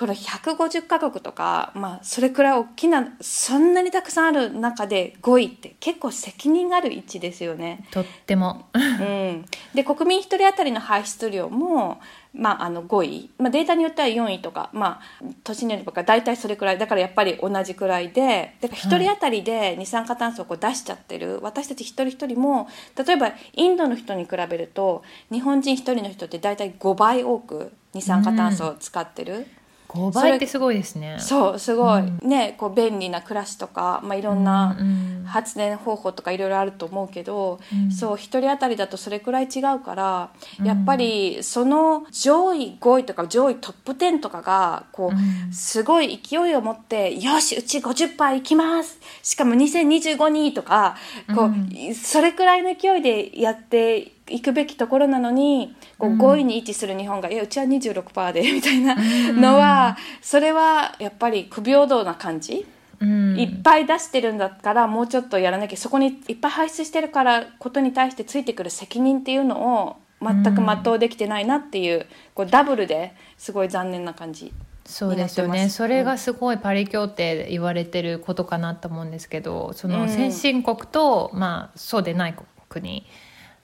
[0.00, 7.84] この150カ国とか、まあ、それくらい大きなそんなにたくさんある中で5位って結構責任がある位置ですよね。
[7.90, 8.70] とっても。
[8.72, 12.00] うん、で国民1人当たりの排出量も、
[12.32, 16.78] まあ、あの5位、まあ、データによっては4位とか、まあ、年によるか大体それくらい。
[16.78, 29.46] だからやっぱり同じくらいでだから1人当たりで二酸化炭素をこう出しちゃってる、私たち一人一人も例えばインドの人に比べると日本人1人の人って大体5倍多く二酸化炭素を使ってる。
[29.90, 30.36] 5倍。
[30.36, 31.16] ってすごいですね。
[31.18, 32.28] そうすごい、うん。
[32.28, 37.92] ねこう便利な暮らしとか、まあ、いろんなうん発電方法とかいろいろあると思うけど、うん。
[37.92, 40.66] そう一人当たりだとそれくらい違うから、うん。
[40.66, 45.52] やっぱりその上位5位とか上位トップ10とかがこう、うん。
[45.52, 50.96] すごい勢いを持って「よしうち50%いきます!」しかも2025にとか
[51.34, 51.94] こう、うん。
[51.94, 56.18] それくらいの勢いでやっていくべきところなのにこううん。
[56.20, 58.96] 5位に位置する日本が「いやうちは26%で」 みたいな
[59.32, 62.66] のは、それはやっぱり不平等な感じ？
[63.00, 63.38] うん。
[63.38, 74.52] いっぱい出してるんだからもうちょっとやらなきゃそこにいっぱい排出してるからことに対してついてくる責任っていうのを全く全うできてないなっていう,、こうダブルですごい残念な感じ。
[74.84, 75.68] そうですよね。
[75.68, 82.34] それがすごいパリ協定で言われてることかなと思うんですけどその先進国と、まあ、そうでない
[82.68, 83.06] 国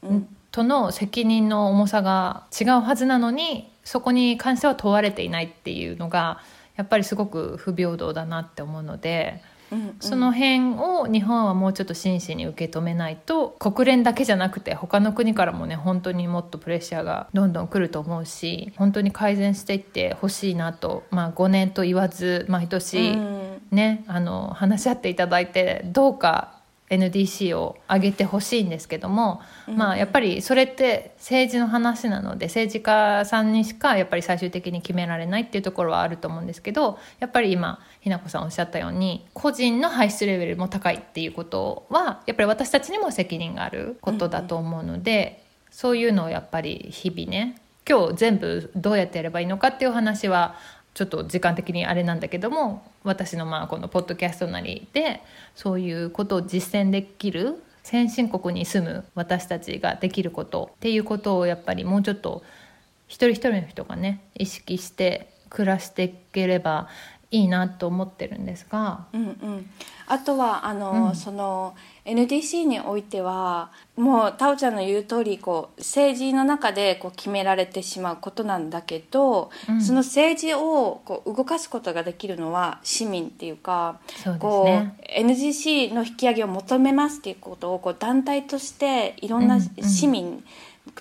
[0.03, 6.41] うんとの責任の重さが違うはずなのにそこに関しては問われていないっていうのが
[6.77, 9.43] やっぱりすごく不平等だなって思うので。
[9.43, 26.56] うんうんその辺を日本はもうちょっと真摯に受け止めないと国連だけじゃなくて他の国からもね本当にもっとプレッシャーがどんどん来ると思うし本当に改善していってほしいなと、まあ、5年と言わず毎年うんね、あの話し合っていただいてどうか
[26.91, 50.57] NDC を上げてほしいんですけども、まあやっぱりそれって政治の話なので政治家さんにしかやっぱり最終的に決められないっていうところはあると思うんですけどやっぱり今ひなこさんおっしゃったように個人の排出レベルも高いっていうことはやっぱり私たちにも責任があることだと思うので、そういうのをやっぱり日々ね今日全部どうやってやればいいのかっていう話は
[50.97, 55.21] ちょっと時間的にあれなんだけども私のまあこのポッドキャストなりで
[55.55, 62.43] そういうことを実践できる先進国に住む私たちができることっていうことをやっぱりもうちょっと
[63.09, 66.89] 一人一人の人がね意識して暮らしていければ
[67.31, 69.07] いいなと思ってるんですが。
[69.13, 69.71] うんうん、
[70.07, 71.17] あとはあの、うん。
[71.17, 79.83] その NDC においてはもうタオちゃんの言う通りこう政治の中でこう決められてしまうことなんだけど、うん。
[79.83, 89.85] その政治をこう動かすことができるのは市民っていうかそうですこねう NGC の引き上げを求めますっていうことをこう団体としていろんなうんうん。
[89.85, 90.45] 市民、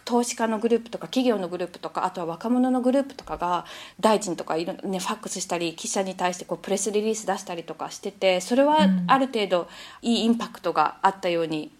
[0.03, 3.65] 投資家のグループとか企業のグループとかあとは若者のグループとかが
[3.99, 9.67] 大臣とかいろ、ね、ファックスしたり記者に対してこうプレスリリース出したりとかしててそれはうんある程度
[10.01, 11.71] いいインパクトがあったように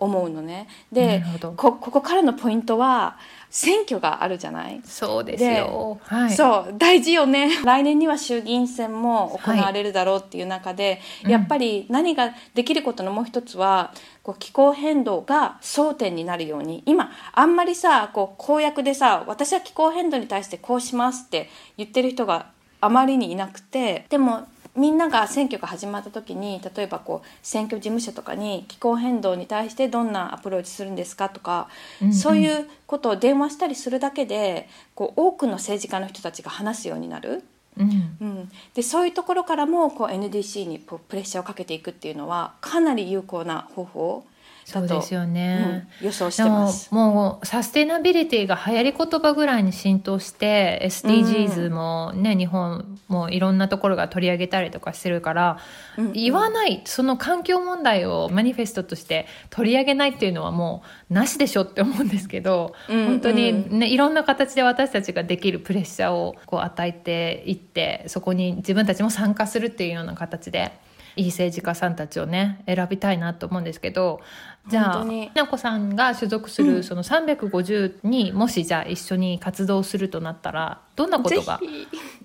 [0.00, 0.66] 思うのね。
[0.90, 1.24] なで
[1.56, 3.16] こここからのポイントは
[3.48, 4.80] 選挙があるじゃない？
[4.84, 6.00] そうですよ。
[6.02, 6.32] はい。
[6.32, 13.94] そう大事よね来年には衆議院選も行われるだろうっていう中で、うんやっぱり何ができることのもう一つは
[14.24, 22.46] こう気候変動が争点になるように今あんまりさこう公約でさ私は気候変動に対してこうしますって言ってる人が
[22.80, 31.68] あまりにいなくてでもみんなが選挙が始まった時に例えばこう選挙事務所とかに気候変動に対してどんなアプローチするんですかとか、
[32.00, 37.42] うんうんそういうことを電話したりするだけでこう多くの政治家の人たちが話すようになる。
[37.78, 38.16] うん。
[38.20, 44.26] うん、でそういうところからもこう NDC にプレッシャーをかけていくっていうのはかなり有効な方法
[44.64, 45.86] そうですよね。
[46.00, 46.92] うん予想してます。
[46.92, 55.58] もうサステナビリティが流行り言葉ぐらいに浸透して SDGs もね、日本もいろんなところが取り上げたりとかしてるから、
[55.98, 70.72] うん言わないその環境問題をマニフェストとして取り上げないっていうのはもうなしでしょって思うんですけど、うん本当にねいろんな形で私たちができるプレッシャーをこう与えていってそこに自分たちも参加するっていうような形で。
[71.16, 74.20] いい政治家さんたちをね選びたいなと思うんですけど
[74.68, 75.28] じゃあ本当に。
[75.28, 76.74] ひなこさんが所属すうん。
[76.76, 81.60] るその350にもしじゃあ一緒に活動するとなったらどんなことが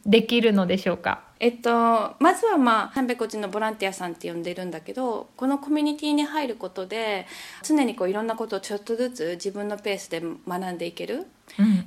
[0.06, 1.24] できるのでしょうか？
[1.42, 1.72] えっと、
[2.20, 7.28] まずはまあ350のボランティアさんって呼んでるんだけどこのコミュニティに入ることで
[7.64, 11.28] 常にこういろんなことをちょっとずつ自分のペースで学んでいける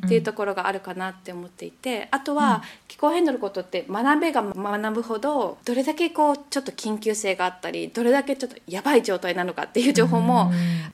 [0.05, 10.42] っていうところがあるかなって思っていて、あとは気候変動のことって学べが学ぶほどどれだけこうちょっと緊急性があったりどれだけちょっとやばい状態なのかっていう情報も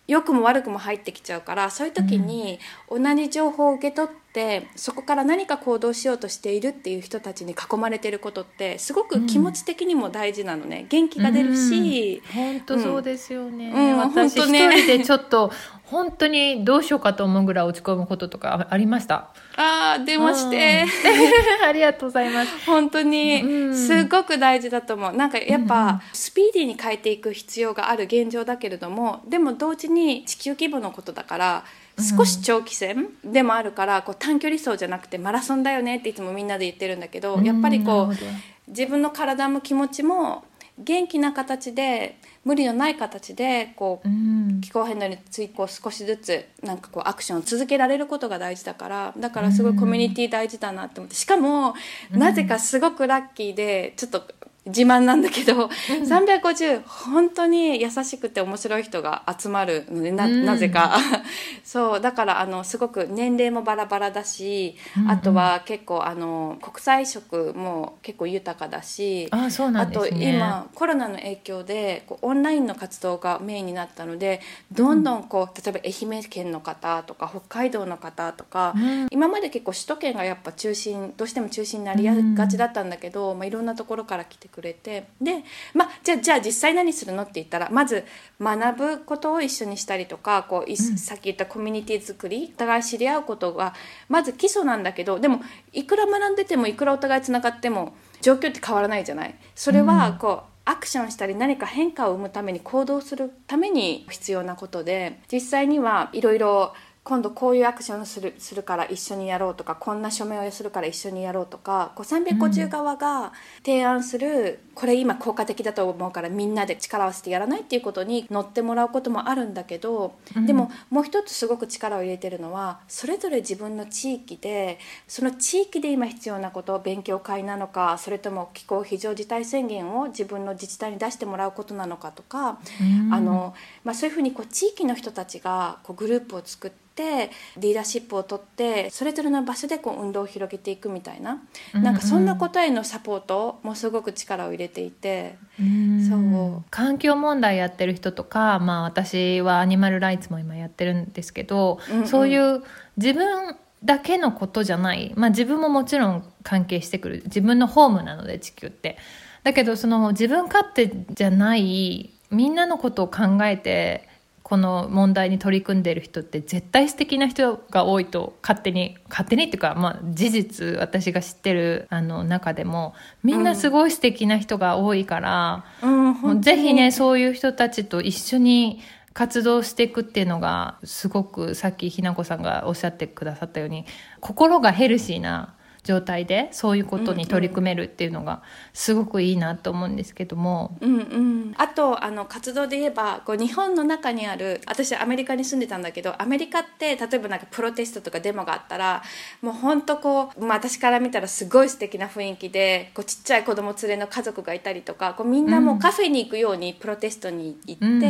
[0.06, 2.58] 良くも悪くも入ってきちゃうからそういう時に
[2.90, 10.86] 同じ情報を受け取ってそこから何か行動しようとしているっていう人たちに囲まれてることってすごく気持ち的にも大事なのね。
[10.88, 13.98] 元気が出るし、本当そうですよね、うん。
[13.98, 14.82] 私一本当ね。
[14.82, 15.50] 人でちょっと
[15.84, 19.32] 本当にどうしようかと思うぐらい落ち込むこととかありました？
[19.56, 20.84] ああ電話して、
[21.66, 22.66] ありがとうございます。
[22.66, 23.42] 本当に。
[23.42, 23.74] うん。
[23.74, 25.12] すごく大事だと思う。
[25.14, 25.68] なんかやっうんうん。
[25.68, 31.64] ぱスピーディーに変えていく必要がある現状だけれどもでも同時に地球規模のことだから
[31.98, 40.44] 少し長期戦でもあるからこう短距離走じゃなくてマラソンだよねっていつもみんなで言ってるんだけどやっぱりこう自分の体も気持ちも
[40.78, 44.38] 元気な形で無理のない形でこううん。
[44.60, 51.16] 気候変動についてこう少しずつなんかこうアクションを続けられることが大事だからだからすごいコミュニティ大事だなって思って。
[51.16, 51.74] しかも
[52.10, 54.28] なぜかすごくラッキーでちょっと
[54.68, 60.44] 自慢なんだけど、350本当に優しくて面白い人が集まるのでなうん。
[60.44, 60.96] なぜか。
[61.64, 65.10] そうだからあのすごく年齢もバラバラだし、うんうん。
[65.10, 70.34] あとは結構あの国際色も結構豊かだしあそうなあとんですね。
[70.36, 74.40] 今コロナの影響でこうオンラインの活動がメインになったので
[74.72, 79.08] どんどんこう例えば愛媛県の方とか北海道の方とか、うん。
[79.10, 82.04] 今まで結構首都圏がやっぱ中心どうしても中心になり
[82.34, 85.44] がちだったんだけど、まあ、いろんなところから来てくれてで、
[85.74, 88.04] まあ、じゃあじゃあ実際何するのって言ったらまず
[88.40, 93.74] 学ぶことを一緒にしたりとかこういうんさっき言ったコミュニティ作りお互い知り合うことが
[94.08, 95.40] まず基礎なんだけどでも
[95.72, 99.34] いくら学んでてもいくらお互いつながっても状況って変わらないじゃない。
[99.54, 106.74] それはこう、アクションしたり何か変化を生むために行動するために必要なことで実際にはいろいろ
[107.08, 113.32] 今度こういうアクションするするから一緒にやろうとかこんな署名をするから一緒にやろうとかこう350側が
[113.64, 120.46] 提案する、これ今効果的だと思うからみんなで力を合わせてやらないっていうことに乗ってもらうこともあるんだけど、うん。
[120.46, 133.12] でももう一つすごく力を入れてるのはそれぞれ自分の地域でその地域で今必要なこと勉強会なのかそれとも気候非常事態宣言を自分の自治体に出してもらうことなのかとか、うん。
[133.12, 141.42] あのまあ、そういうふうにこう地域の人たちがこうグループを作ってリーダーシップを取ってそれぞれの場所でこう運動を広げていくみたいな、
[141.74, 141.82] うん。
[141.82, 145.36] なんかそんなことへのサポートもすごく力を入れていて。
[145.60, 146.08] うん。
[146.08, 146.64] そう。
[146.70, 152.08] 環境問題やってる人とか、まあ、私はアニマルライツも今やってるんですけど、うんうん。
[152.08, 152.62] そういう
[152.96, 157.22] 自分だけのことじゃない、まあ、自分ももちろん関係してくる。
[157.24, 158.98] 自分のホームなので地球って。
[159.44, 164.08] だけどその自分勝手じゃないみんなのことを考えて
[164.48, 175.64] この問題に取り組んでいる人って絶対素敵な人が多いと勝手に勝手にっていうか、まあ、事実私が知ってるあの中でもみんなすごい素敵な人が多いから。
[175.82, 178.80] うんぜひねそういう人たちと一緒に
[179.12, 183.84] 活動していくっていうのがすごくさっきひなこさんがおっしゃってくださったように
[184.20, 190.76] 心がヘルシーな状態でそういうことに取り組めるっていうのがすごくいいなと思うんですけども。
[190.80, 199.02] うんうん、あとあの活動で言えばこう日本の中にある私アメリカに住んでたんだけどアメリカって例えばなんかプロテストとかデモがあったら
[199.42, 208.08] もう本当こう、まあ、私から見たらすごい素敵な雰囲気でこうちっちゃい子供連れの家族がいたりとかこうみんなもうカフェに行くようにプロテストに行って、うん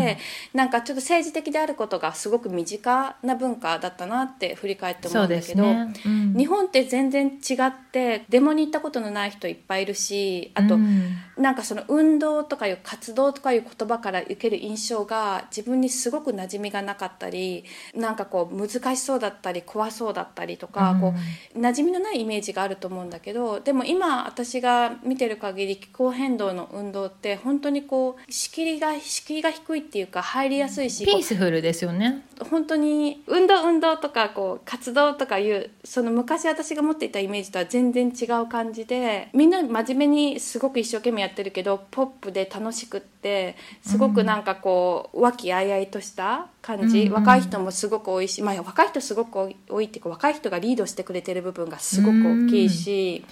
[0.54, 5.62] なんかちょっと政治的であることがすごく身近な文化だったなって振り返って思そううんでだけど。
[5.62, 5.92] すね。
[6.06, 11.16] うん日本って全然違ってデモに行ったことのない人いっぱいいるしあと、うん。
[11.36, 17.64] なんかその運動とかいう活動とかいう言葉から受ける印象が自分にすごく馴染みがなかったり
[17.94, 21.00] なんかこう難しそうだったり怖そうだったりとか、うん。
[21.00, 21.14] こ
[21.54, 32.24] う馴染みのないイメージがあると思うんだけどでも今私が見てる限り気候変動の運動って本当にこう敷居が敷居が低いっていうか入りやすいしピースフルですよね。
[32.50, 53.24] 本当に運動運動とかこう活動とかいうその昔私が持っていたイメージとは全然違う感じでみんな真面目にすごく一生懸命やってるけどポップで楽しくってすごくなんかこう和気あいあいとした感じ、うんうん若い人もすごく多いし、まあ、若い人すごく多いっていうか若い人がリードしてくれてる部分がすごく大きいし。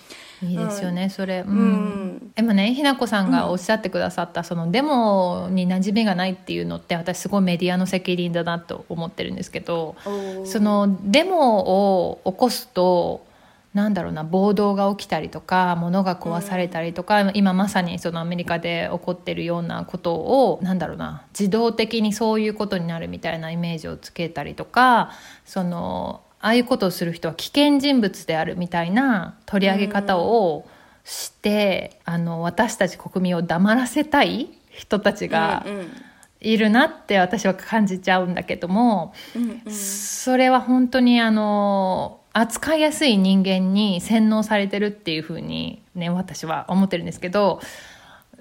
[0.42, 1.56] いいですよね、それ、ううん。
[2.18, 9.96] んでもねひなこさんがおっしゃってくださった、そのデモに馴染みがないっていうのって私すごいメディアの責任だなと思ってるんですけど
[10.44, 13.25] そのデモを起こすと
[13.76, 25.10] なんだろうな暴動が起きたりとか物が壊されたりとか、今まさにそのアメリカで起こってるようなことをなんだろうな自動的にそういうことになるみたいなイメージをつけたりとか
[25.44, 30.66] そのああいうことをする人は危険人物であるみたいな取り上げ方を
[31.04, 35.66] して、あの私たち国民を黙らせたい人たちが
[36.40, 39.12] いるなって私は感じちゃうんだけども。
[39.68, 47.60] それは本当にあの扱いやすい人間に洗脳されてるっていうふうにね私は思ってるんですけど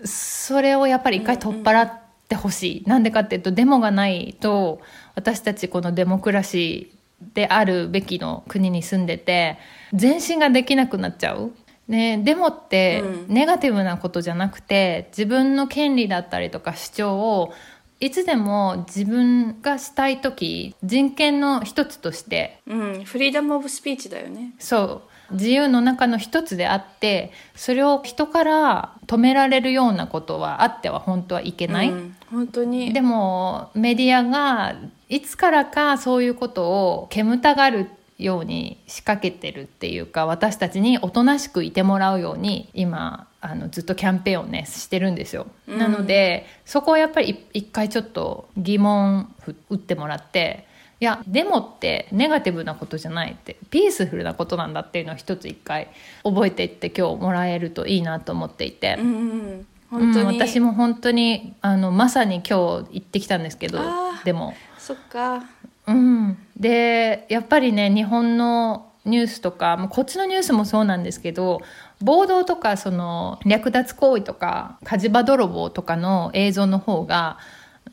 [0.03, 1.93] それをやっぱり一回取っ払っ
[2.27, 4.81] てほしい、なんでかっていうとデモがないと
[5.15, 9.57] 私たちこのデモクラシーであるべきの国に住んでて
[9.97, 11.53] 前進ができなくなっちゃう。
[11.87, 17.53] ね、デモってうんネガティブなことじゃなくて自分の権利だったりとか主張を
[17.99, 24.53] いつでも自分がしたい時人権の一つとしてうん、フリーダム・オブ・スピーチだよね。
[24.59, 34.75] そう自由の中の一つであってそれを人から止められるようなことはあっては本当はいけない、うん、本当にでもメディアが
[35.09, 45.77] いつからかそういうことを煙たがるように仕掛けてるっていうか私たちにおとなしくいてもらうように今あのずっとキャンペーンをねしてるんですよ、うん。
[45.77, 50.67] なのでそこはやっぱりい一回ちょっと疑問ふ打ってもらって
[50.99, 55.89] いやデモってネガティブなことじゃないってピースフルなことなんだっていうのを一つ一回
[56.23, 59.11] 覚えていって今日もらえるといいなと思っていて、うんう
[59.57, 63.79] ん、本当に、うん、私も本当にあのまさに今日行ってきたんですけど
[64.23, 65.43] でも、そっか。
[65.87, 71.61] うん、でやっぱりね日本のニュースとかこっちのニュースもそうなんですけど
[72.01, 77.37] 暴動とかその略奪行為とか火事場泥棒とかの映像の方が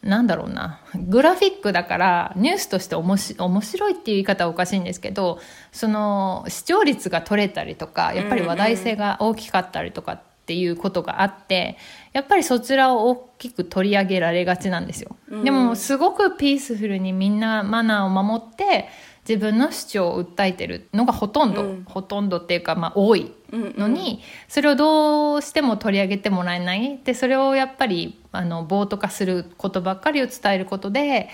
[0.03, 5.39] なんだろうなグラフィックだからニュースとしておもし面白いっていう言い方はおかしいんですけど
[5.71, 11.79] その視聴率が取れたりとかやっぱり話題性が大きかったりとかっていうことがあって
[12.13, 15.17] やっぱりそちらを大きく取り上げられがちなんですよ。
[15.29, 18.89] うんでもすごくピースフルにみんなマナーを守って
[19.29, 21.85] 自分の主張を訴えてるのがほとんど、うん。
[21.85, 26.99] ほとんどっていうかまあ多いうんうんのに、それをどうしても取り上げてもらえない。
[27.05, 31.29] でそれをやっぱりあの暴徒化することばっかりを伝えることで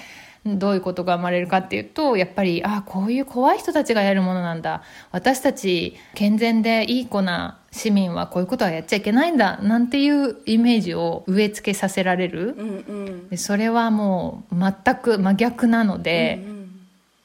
[0.45, 4.83] どういうことが生まれるかっていうとやっぱりあこういう怖い人たちがやるものなんだ。
[5.11, 9.59] 私たち健全でいい子な市民はこういうことはやっちゃいけないんだ。
[9.59, 12.55] なんていうイメージを植え付けさせられる。
[12.59, 13.29] うんうん。
[13.29, 16.41] でそれはもう全く真逆なので。
[16.47, 16.58] うん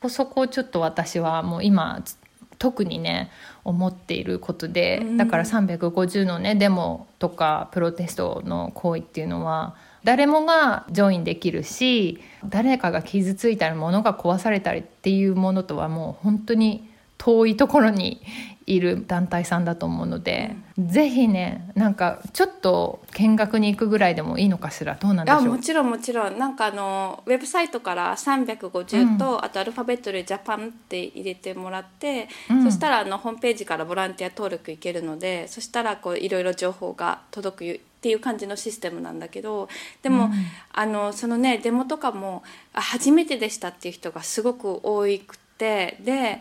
[0.09, 2.17] そこをちょっと私はもう今つ
[2.59, 3.29] 特にね
[3.65, 5.17] 思っていることで、うん。
[5.17, 18.21] だから350のねデモとかプロテストの行為っていうのは誰もがジョインできるし誰かが傷ついたり物が壊されたりっていうものとはもう本当に遠いところに
[18.65, 24.95] いる団体さんだと思うので、ぜひねなんかちょっと見学に行くぐらいでもいいのかしら。
[24.95, 25.39] どうなんでしょう？
[25.39, 26.37] あもちろんもちろん。
[26.37, 32.63] なんかあのウェブサイトから350と、あとアルファベットで「ジャパン」って入れてもらって、うん。
[32.63, 39.69] そしたらあのホームページからボランティア登録いけるのでそしたらこういろいろ情報が届くっていう感じのシステムなんだけど
[40.01, 40.29] でも、
[40.71, 42.43] あのそのねデモとかも
[42.73, 46.39] あ初めてでしたっていう人がすごく多くてで、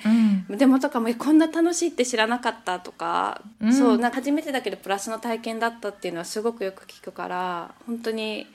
[0.49, 0.59] うん。
[0.59, 3.73] デモとかもえこんな楽しいって知らなかったとか、うん。
[3.73, 8.47] そうなんか初めてだけどプラスの体験だったっていうのはすごくよく聞くから本当に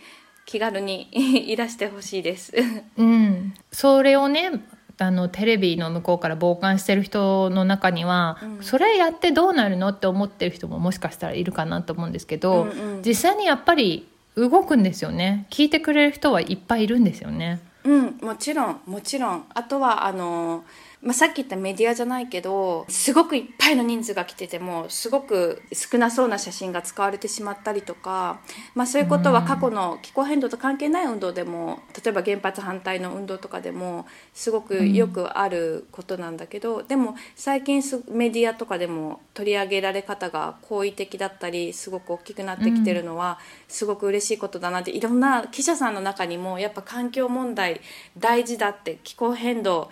[0.45, 2.53] 気軽に いらしてほしいです。
[2.97, 4.51] うん、それをね
[4.99, 8.64] あのテレビの向こうから傍観してる人の中には、うん。
[8.64, 13.01] それやってどうなるのって思ってる人ももしかしたらいるかなと思うんですけど、うんうん。
[13.03, 15.45] 実際にやっぱり動くんですよね。
[15.49, 17.60] 聞いてくれる人はいっぱいいるんですよね。
[17.88, 19.45] うん、もちろんもちろん。
[19.53, 20.65] あとはあの
[21.01, 28.39] まあ、さっき言ったメディアじゃないけどすごくいっぱいの人数が来ててもすごく少なそうな写真が使われてしまったりとか、
[28.73, 37.81] まあ、そういうことは過去の気候変動と関係ない運動でも例えば原発反対の運動とかでもすごくよくあることなんだけど、でも最近
[38.11, 47.81] メディアとかでも取り上げられ方が好意的だったりすごく大きくなってきてるのはすごく嬉しいことだなっていろんな記者さんの中にもやっぱ環境問題
[48.17, 49.89] 大事だって気候変動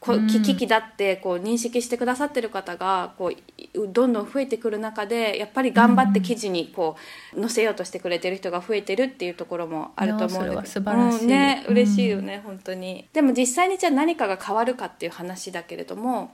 [0.00, 3.30] こ危機だってこう認識してくださってる方がこ
[3.74, 6.96] うどんどん増えてくる中でやっぱり頑張って記事にこ
[7.36, 13.06] う載せようとしてくれてる人が増えてるっていうところもあると思うんだけど、うん、ね嬉しいよね、うん、本当に。
[13.12, 16.32] でも実際にじゃあ何かが変わるかっていう話だけれども、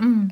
[0.00, 0.28] うん、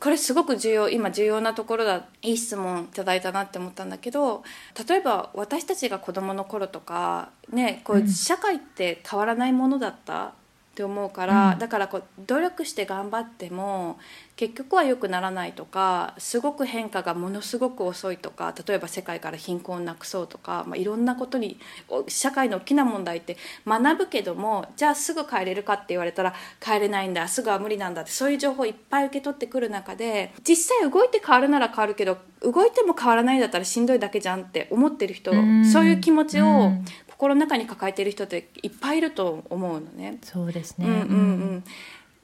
[0.00, 4.42] これすごく重要今重要なところだいい質問いただいたなって思ったんだけど
[4.88, 10.34] 例えば私たちが子どもの頃とかねこう社会って変わらないものだった
[10.78, 13.98] って思うから、うん、だからこう努力して頑張っても
[14.36, 21.58] 結局は良くならないとかすごく変化がものすごく遅いとか例えば世界から貧困をなくそうとか、まあ、いろんなことに
[22.06, 35.32] 社会の大きな問題って学ぶけどもじゃあすぐ帰れるかって言われたら帰れないんだすぐは無理なんだってそういう情報をいっぱい受け取ってくる中で実際動いて変わるなら変わるけど動いても変わらないんだったらしんどいだけじゃんって思ってる人
[35.72, 36.70] そういう気持ちを
[37.18, 40.18] 心の中に抱えている人っていっぱいいると思うのね。
[40.22, 41.64] そうですね、うんうん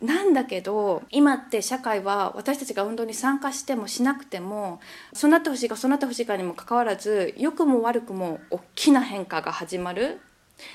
[0.00, 0.06] うん。
[0.06, 4.80] なんだけど今って社会は私たちが運動に参加してもしなくても
[5.12, 10.20] そうなってほしいかそうなってほしいかにもかかわらず良くも悪くも大きな変化が始まる。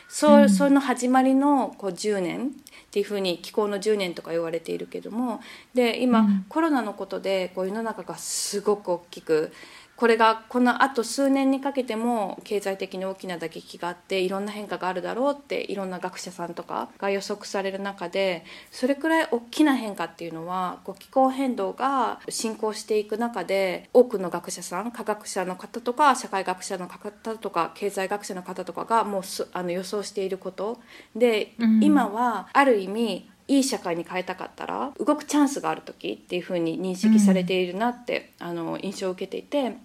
[0.09, 2.51] そう、うん、その始まりのこう10年。
[2.89, 5.41] っていうふうに気候の10年とか言われているけども。
[5.75, 9.53] で今、うん、コロナのことでこう世の中がすごく大きく
[9.99, 29.21] これがこのあと数年にかけても経済的に大きな打撃があっていろんな変化があるだろうっていろんな学者さんとかが予測される中でそれくらい大きな変化っていうのはこう気候変動が進行していく中で多くの学者さん科学者の方とか社会学者の方とか経済学者の方とかがもう
[29.51, 30.79] あの予想していること。
[31.13, 39.75] で、うん、今はある意味いい社会に変えたかったら動くチャンスがある時っていうふうに認識されているなって、うん、あの印象を受けていて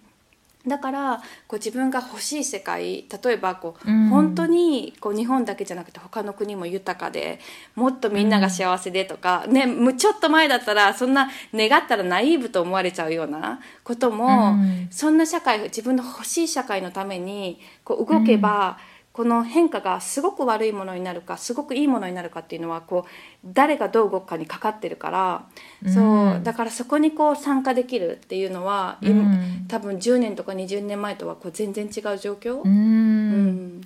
[0.67, 7.39] だからこう自分が欲しい世界例えばこう、うん、本当にこう日本だけじゃなくて他の国も豊かで
[7.75, 23.11] もっとみんなが幸せでとか、うん、ね、ちょっと前だったらそんな願ったらナイーブと思われちゃうようなことも、うん、そんな社会自分の欲しい社会のためにこう動けば、うんこの変化がすごく悪いものになるかすごくいいものになるかっていうのはこう
[23.47, 25.47] 誰がどう動くかにかかってるから、
[25.85, 33.83] うん、そうだからそこにこう参加できるっていうのは、うん、多分10年とか20年前とはこう全然違う状況、うん、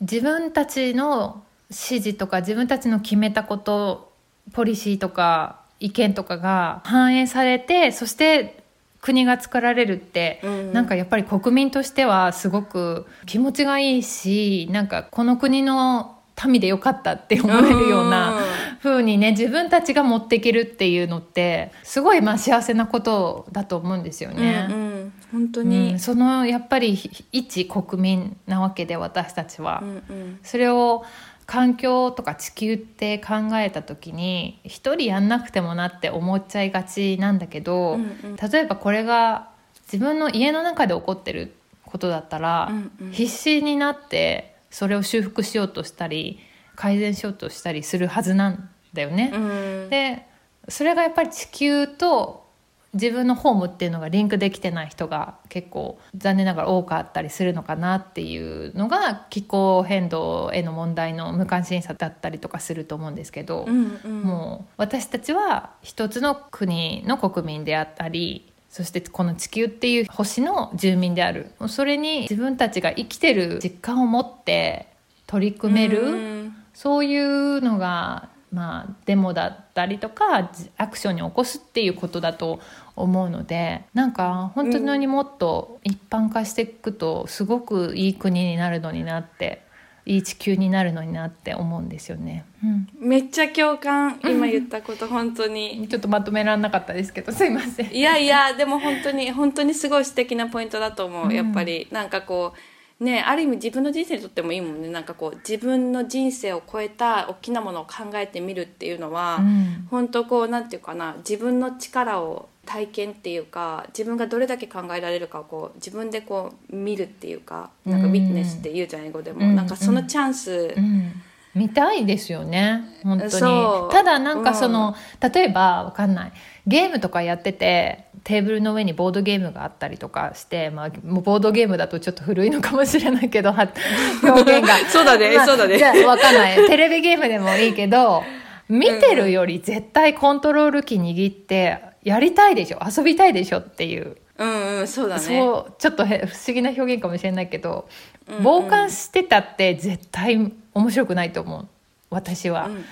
[0.00, 4.14] 自分たちの指示とか自分たちの決めたこと
[4.54, 8.59] ポリシーとか意見とかが反映されてそして
[9.00, 18.38] 国が作られるって、うん、なんかやっぱり国民としてはすごく気持ちがいいしなんかこの国の民でよかったって思えるような
[18.82, 24.66] 風にね自分たちが持っていけるっていうのってすごいまあ幸せなことだと思うんですよね。
[24.70, 26.98] うんうん、本当に、うん、そのやっぱり
[27.32, 31.04] 一国民なわけで私たちは、うんうん、それを
[31.50, 39.48] 環境とか地球って考えた時に一人やんなくてもなって思っちゃいがちなんだけど、うんうん、例えばこれが
[39.92, 41.52] 自分の家の中で起こってる
[41.84, 46.38] ことだったら、うんうん、必死になってそれを修復しようとしたり
[46.76, 49.32] 改善しようとしたりするはずなんだよね。
[49.34, 50.28] うん、で
[50.68, 52.46] それがやっぱり地球と
[52.92, 71.50] 自分のホームっていうのがリンクできてない人が結構残念ながら多かったりするのかなっていうのが気候変動への問題の無関心さだったりとかすると思うんですけど、うんうん、もう私たちは一つの国の国民であったりそしてこの地球っていう星の住民である。
[71.68, 74.86] それに自分たちが生きてる実感を持って
[75.26, 76.16] 取り組める、う
[76.46, 82.60] ん、そういうのがまあ、デモだったりとかアクションに起こすっていうことだと
[82.96, 89.62] 思うのでなんか本当にもっと一般化していくとすごくいい国になるのになって
[90.06, 92.44] いい地球になるのになって思うんですよね。
[92.64, 95.86] うん、めっちゃ共感今言ったこと本当に。
[95.88, 97.94] ちょっとまとめられなかったですけどすいません。
[97.94, 102.58] いやいやでも本当に本当にすごい素敵なポイントだと思う、やっぱりなんかこう
[103.00, 104.88] ね、ある意味自分の人生にとってもいいもんね。
[104.90, 121.12] なんかこう自分の人生を超えた大きなものを考えてみるっていうのは、うん、本当こうなんていうかな自分の力を体験っていうか自分がどれだけ考えられるかをこう自分でこう見るっていうかなんかウィットネスって言うじゃん英語でも、うん、なんかそのチャンス、うん
[121.54, 122.84] 見たいですよね。
[123.02, 123.90] 本当に。
[123.90, 126.32] ただなんかその、例えばわかんない。
[126.66, 133.68] ゲームとかやっててテーブルの上にボードゲームがあったりとかして、まあ、ボードゲームだとちょっと古いのかもしれないけどは
[134.22, 134.76] 表現が。
[134.88, 135.78] そうだねまあそうだね。
[135.78, 136.66] じゃあわかんない。
[136.66, 138.22] テレビゲームでもいいけど
[138.68, 145.20] 見てるより絶対コントロールキー握ってやりたいでしょ遊びたいでしょっていううんうんそうだね。
[145.20, 147.88] そうちょっとへ不思議な表現かもしれないけど、
[148.26, 148.42] うんうん。
[148.42, 151.68] 傍観してたって絶対面白くないと思う。
[152.08, 152.82] 私は、うんうん。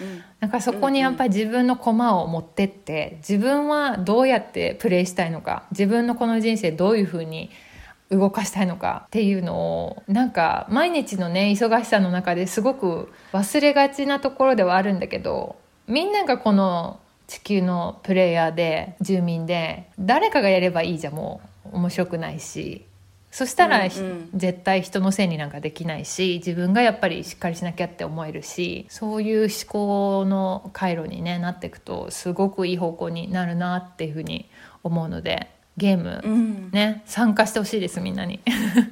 [0.41, 7.51] なんかそこにやっぱり自分の駒を持ってって自分はどうやってプレイしたいのか自分のこの人生どういうふうに
[8.11, 22.85] 動かしたいのかっていうのをなんか毎日のね忙しさの中ですごく忘れがちなところではあるんだけどみんながこの地球のプレイヤーで住民で誰かがやればいいじゃもう面白くないし。
[23.31, 24.31] そしたら、ひうんうん。
[24.35, 34.49] 絶対人のせいになんかできないし自分がやっぱりしっかりしなきゃって思えるしそういう思考の回路に、ね、なっていくとすごくいい方向になるなっていうふうに
[34.83, 36.71] 思うのでゲーム、うん。
[36.73, 38.41] ね参加してほしいですみんなに。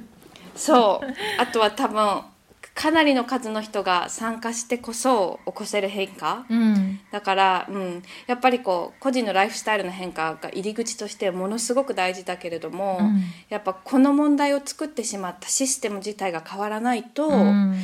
[0.55, 1.41] そう。
[1.41, 2.21] あとは多分
[2.79, 6.45] かなりの数の人が参加してこそ起こせる変化？
[6.47, 6.99] うん。
[7.11, 13.23] だから、うん、やっぱりこう個人のライフスタイルの変化が入り口としてものすごく大事だけれども、うん。
[13.49, 17.75] やっぱこの問題を作ってしまったシステム自体が変わらないと、うん。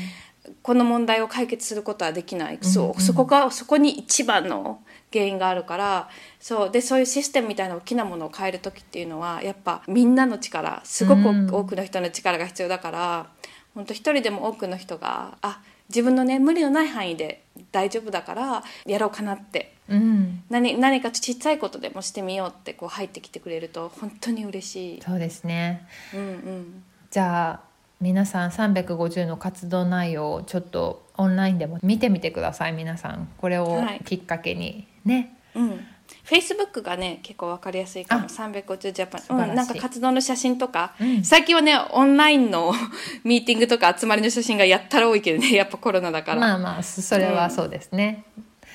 [0.61, 4.81] この問題を解決することはできない、うんそうそこがそこに一番の
[5.11, 6.69] 原因があるからそう。
[6.69, 11.49] でそういうシステムみたいな大きなものを変える時っていうのはやっぱみんなの力すごくうん。
[11.51, 13.27] 多くの人の力が必要だから
[13.75, 19.73] 本当一人でも多くの人があ自分のね無理のない範囲で大丈夫だからやろうかなって。
[19.89, 20.43] うん。
[20.49, 25.01] 何何かちっちゃいことでもしてみようってこう入ってきてくれると本当に嬉しい。
[25.01, 25.87] そうですね。
[26.13, 26.83] うんうん。
[27.11, 27.61] じゃあ
[27.99, 33.29] 皆さん350の活動内容をちょっとオンラインでも見てみてください皆さん。
[33.37, 34.01] これをはい。
[34.05, 35.85] きっかけにね、うん、
[36.25, 38.25] Facebook がね結構わかりやすいかも。
[38.25, 38.27] あ。
[38.27, 39.49] 350ジャパン。
[39.49, 41.23] うん、なんか活動の写真とか、うん。
[41.23, 42.73] 最近はねオンラインの
[43.23, 45.53] ミーティングとか集まりの写真がやったら多いけどね。
[45.53, 48.23] やっぱコロナだから、まあまあそそれはそうですね、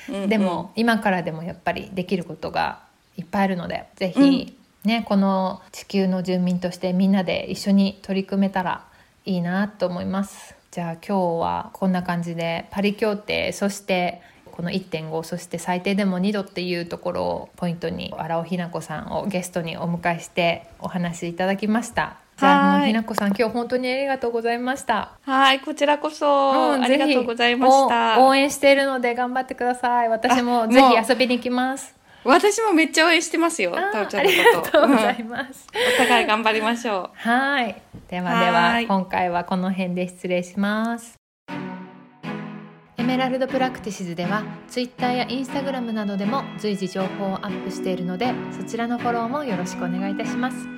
[0.09, 0.14] うん。
[0.22, 0.28] うん。
[0.28, 2.80] でも今からでもやっぱりできることが
[3.16, 8.84] いっぱいあるのでぜひ、ねこの地球の住民としてみんなで一緒に取り組めたら
[9.24, 10.55] いいなと思います。
[10.70, 14.20] じゃあ今日はこんな感じでパリ協定そして
[14.59, 22.16] この1.5そして最低でも2度っていうところをポイントに荒尾ひな子さんをゲストにお迎えしてお話しいただきました。
[22.36, 22.78] じゃあはい。
[22.80, 25.12] もうひな子さん今日本当にありがとうございました。
[25.22, 26.26] はいこちらこそ、
[26.74, 28.18] うんありがとうございました。
[28.20, 30.09] 応援しているので頑張ってください。
[30.09, 31.94] 私もぜひ遊びに行きます。
[32.24, 34.30] 私もめっちゃ応援してますよあタオちゃんの
[34.61, 34.72] こと。
[34.72, 37.80] がとうござうんいます、お互い頑張りましょはい。
[38.09, 38.88] ではでははい。
[38.88, 41.14] 今回はこの辺で失礼します。
[41.14, 50.68] Emerald Practices では Twitter や Instagram などでも随時情報をアップしているのでそちらのフォローもよろしくお願いいたします。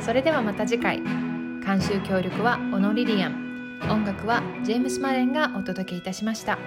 [0.00, 1.02] それではまた次回。
[1.02, 3.80] 監修協力はオノリリアン。
[3.90, 6.60] 音楽はジェームス・マレンがお届けいたしました。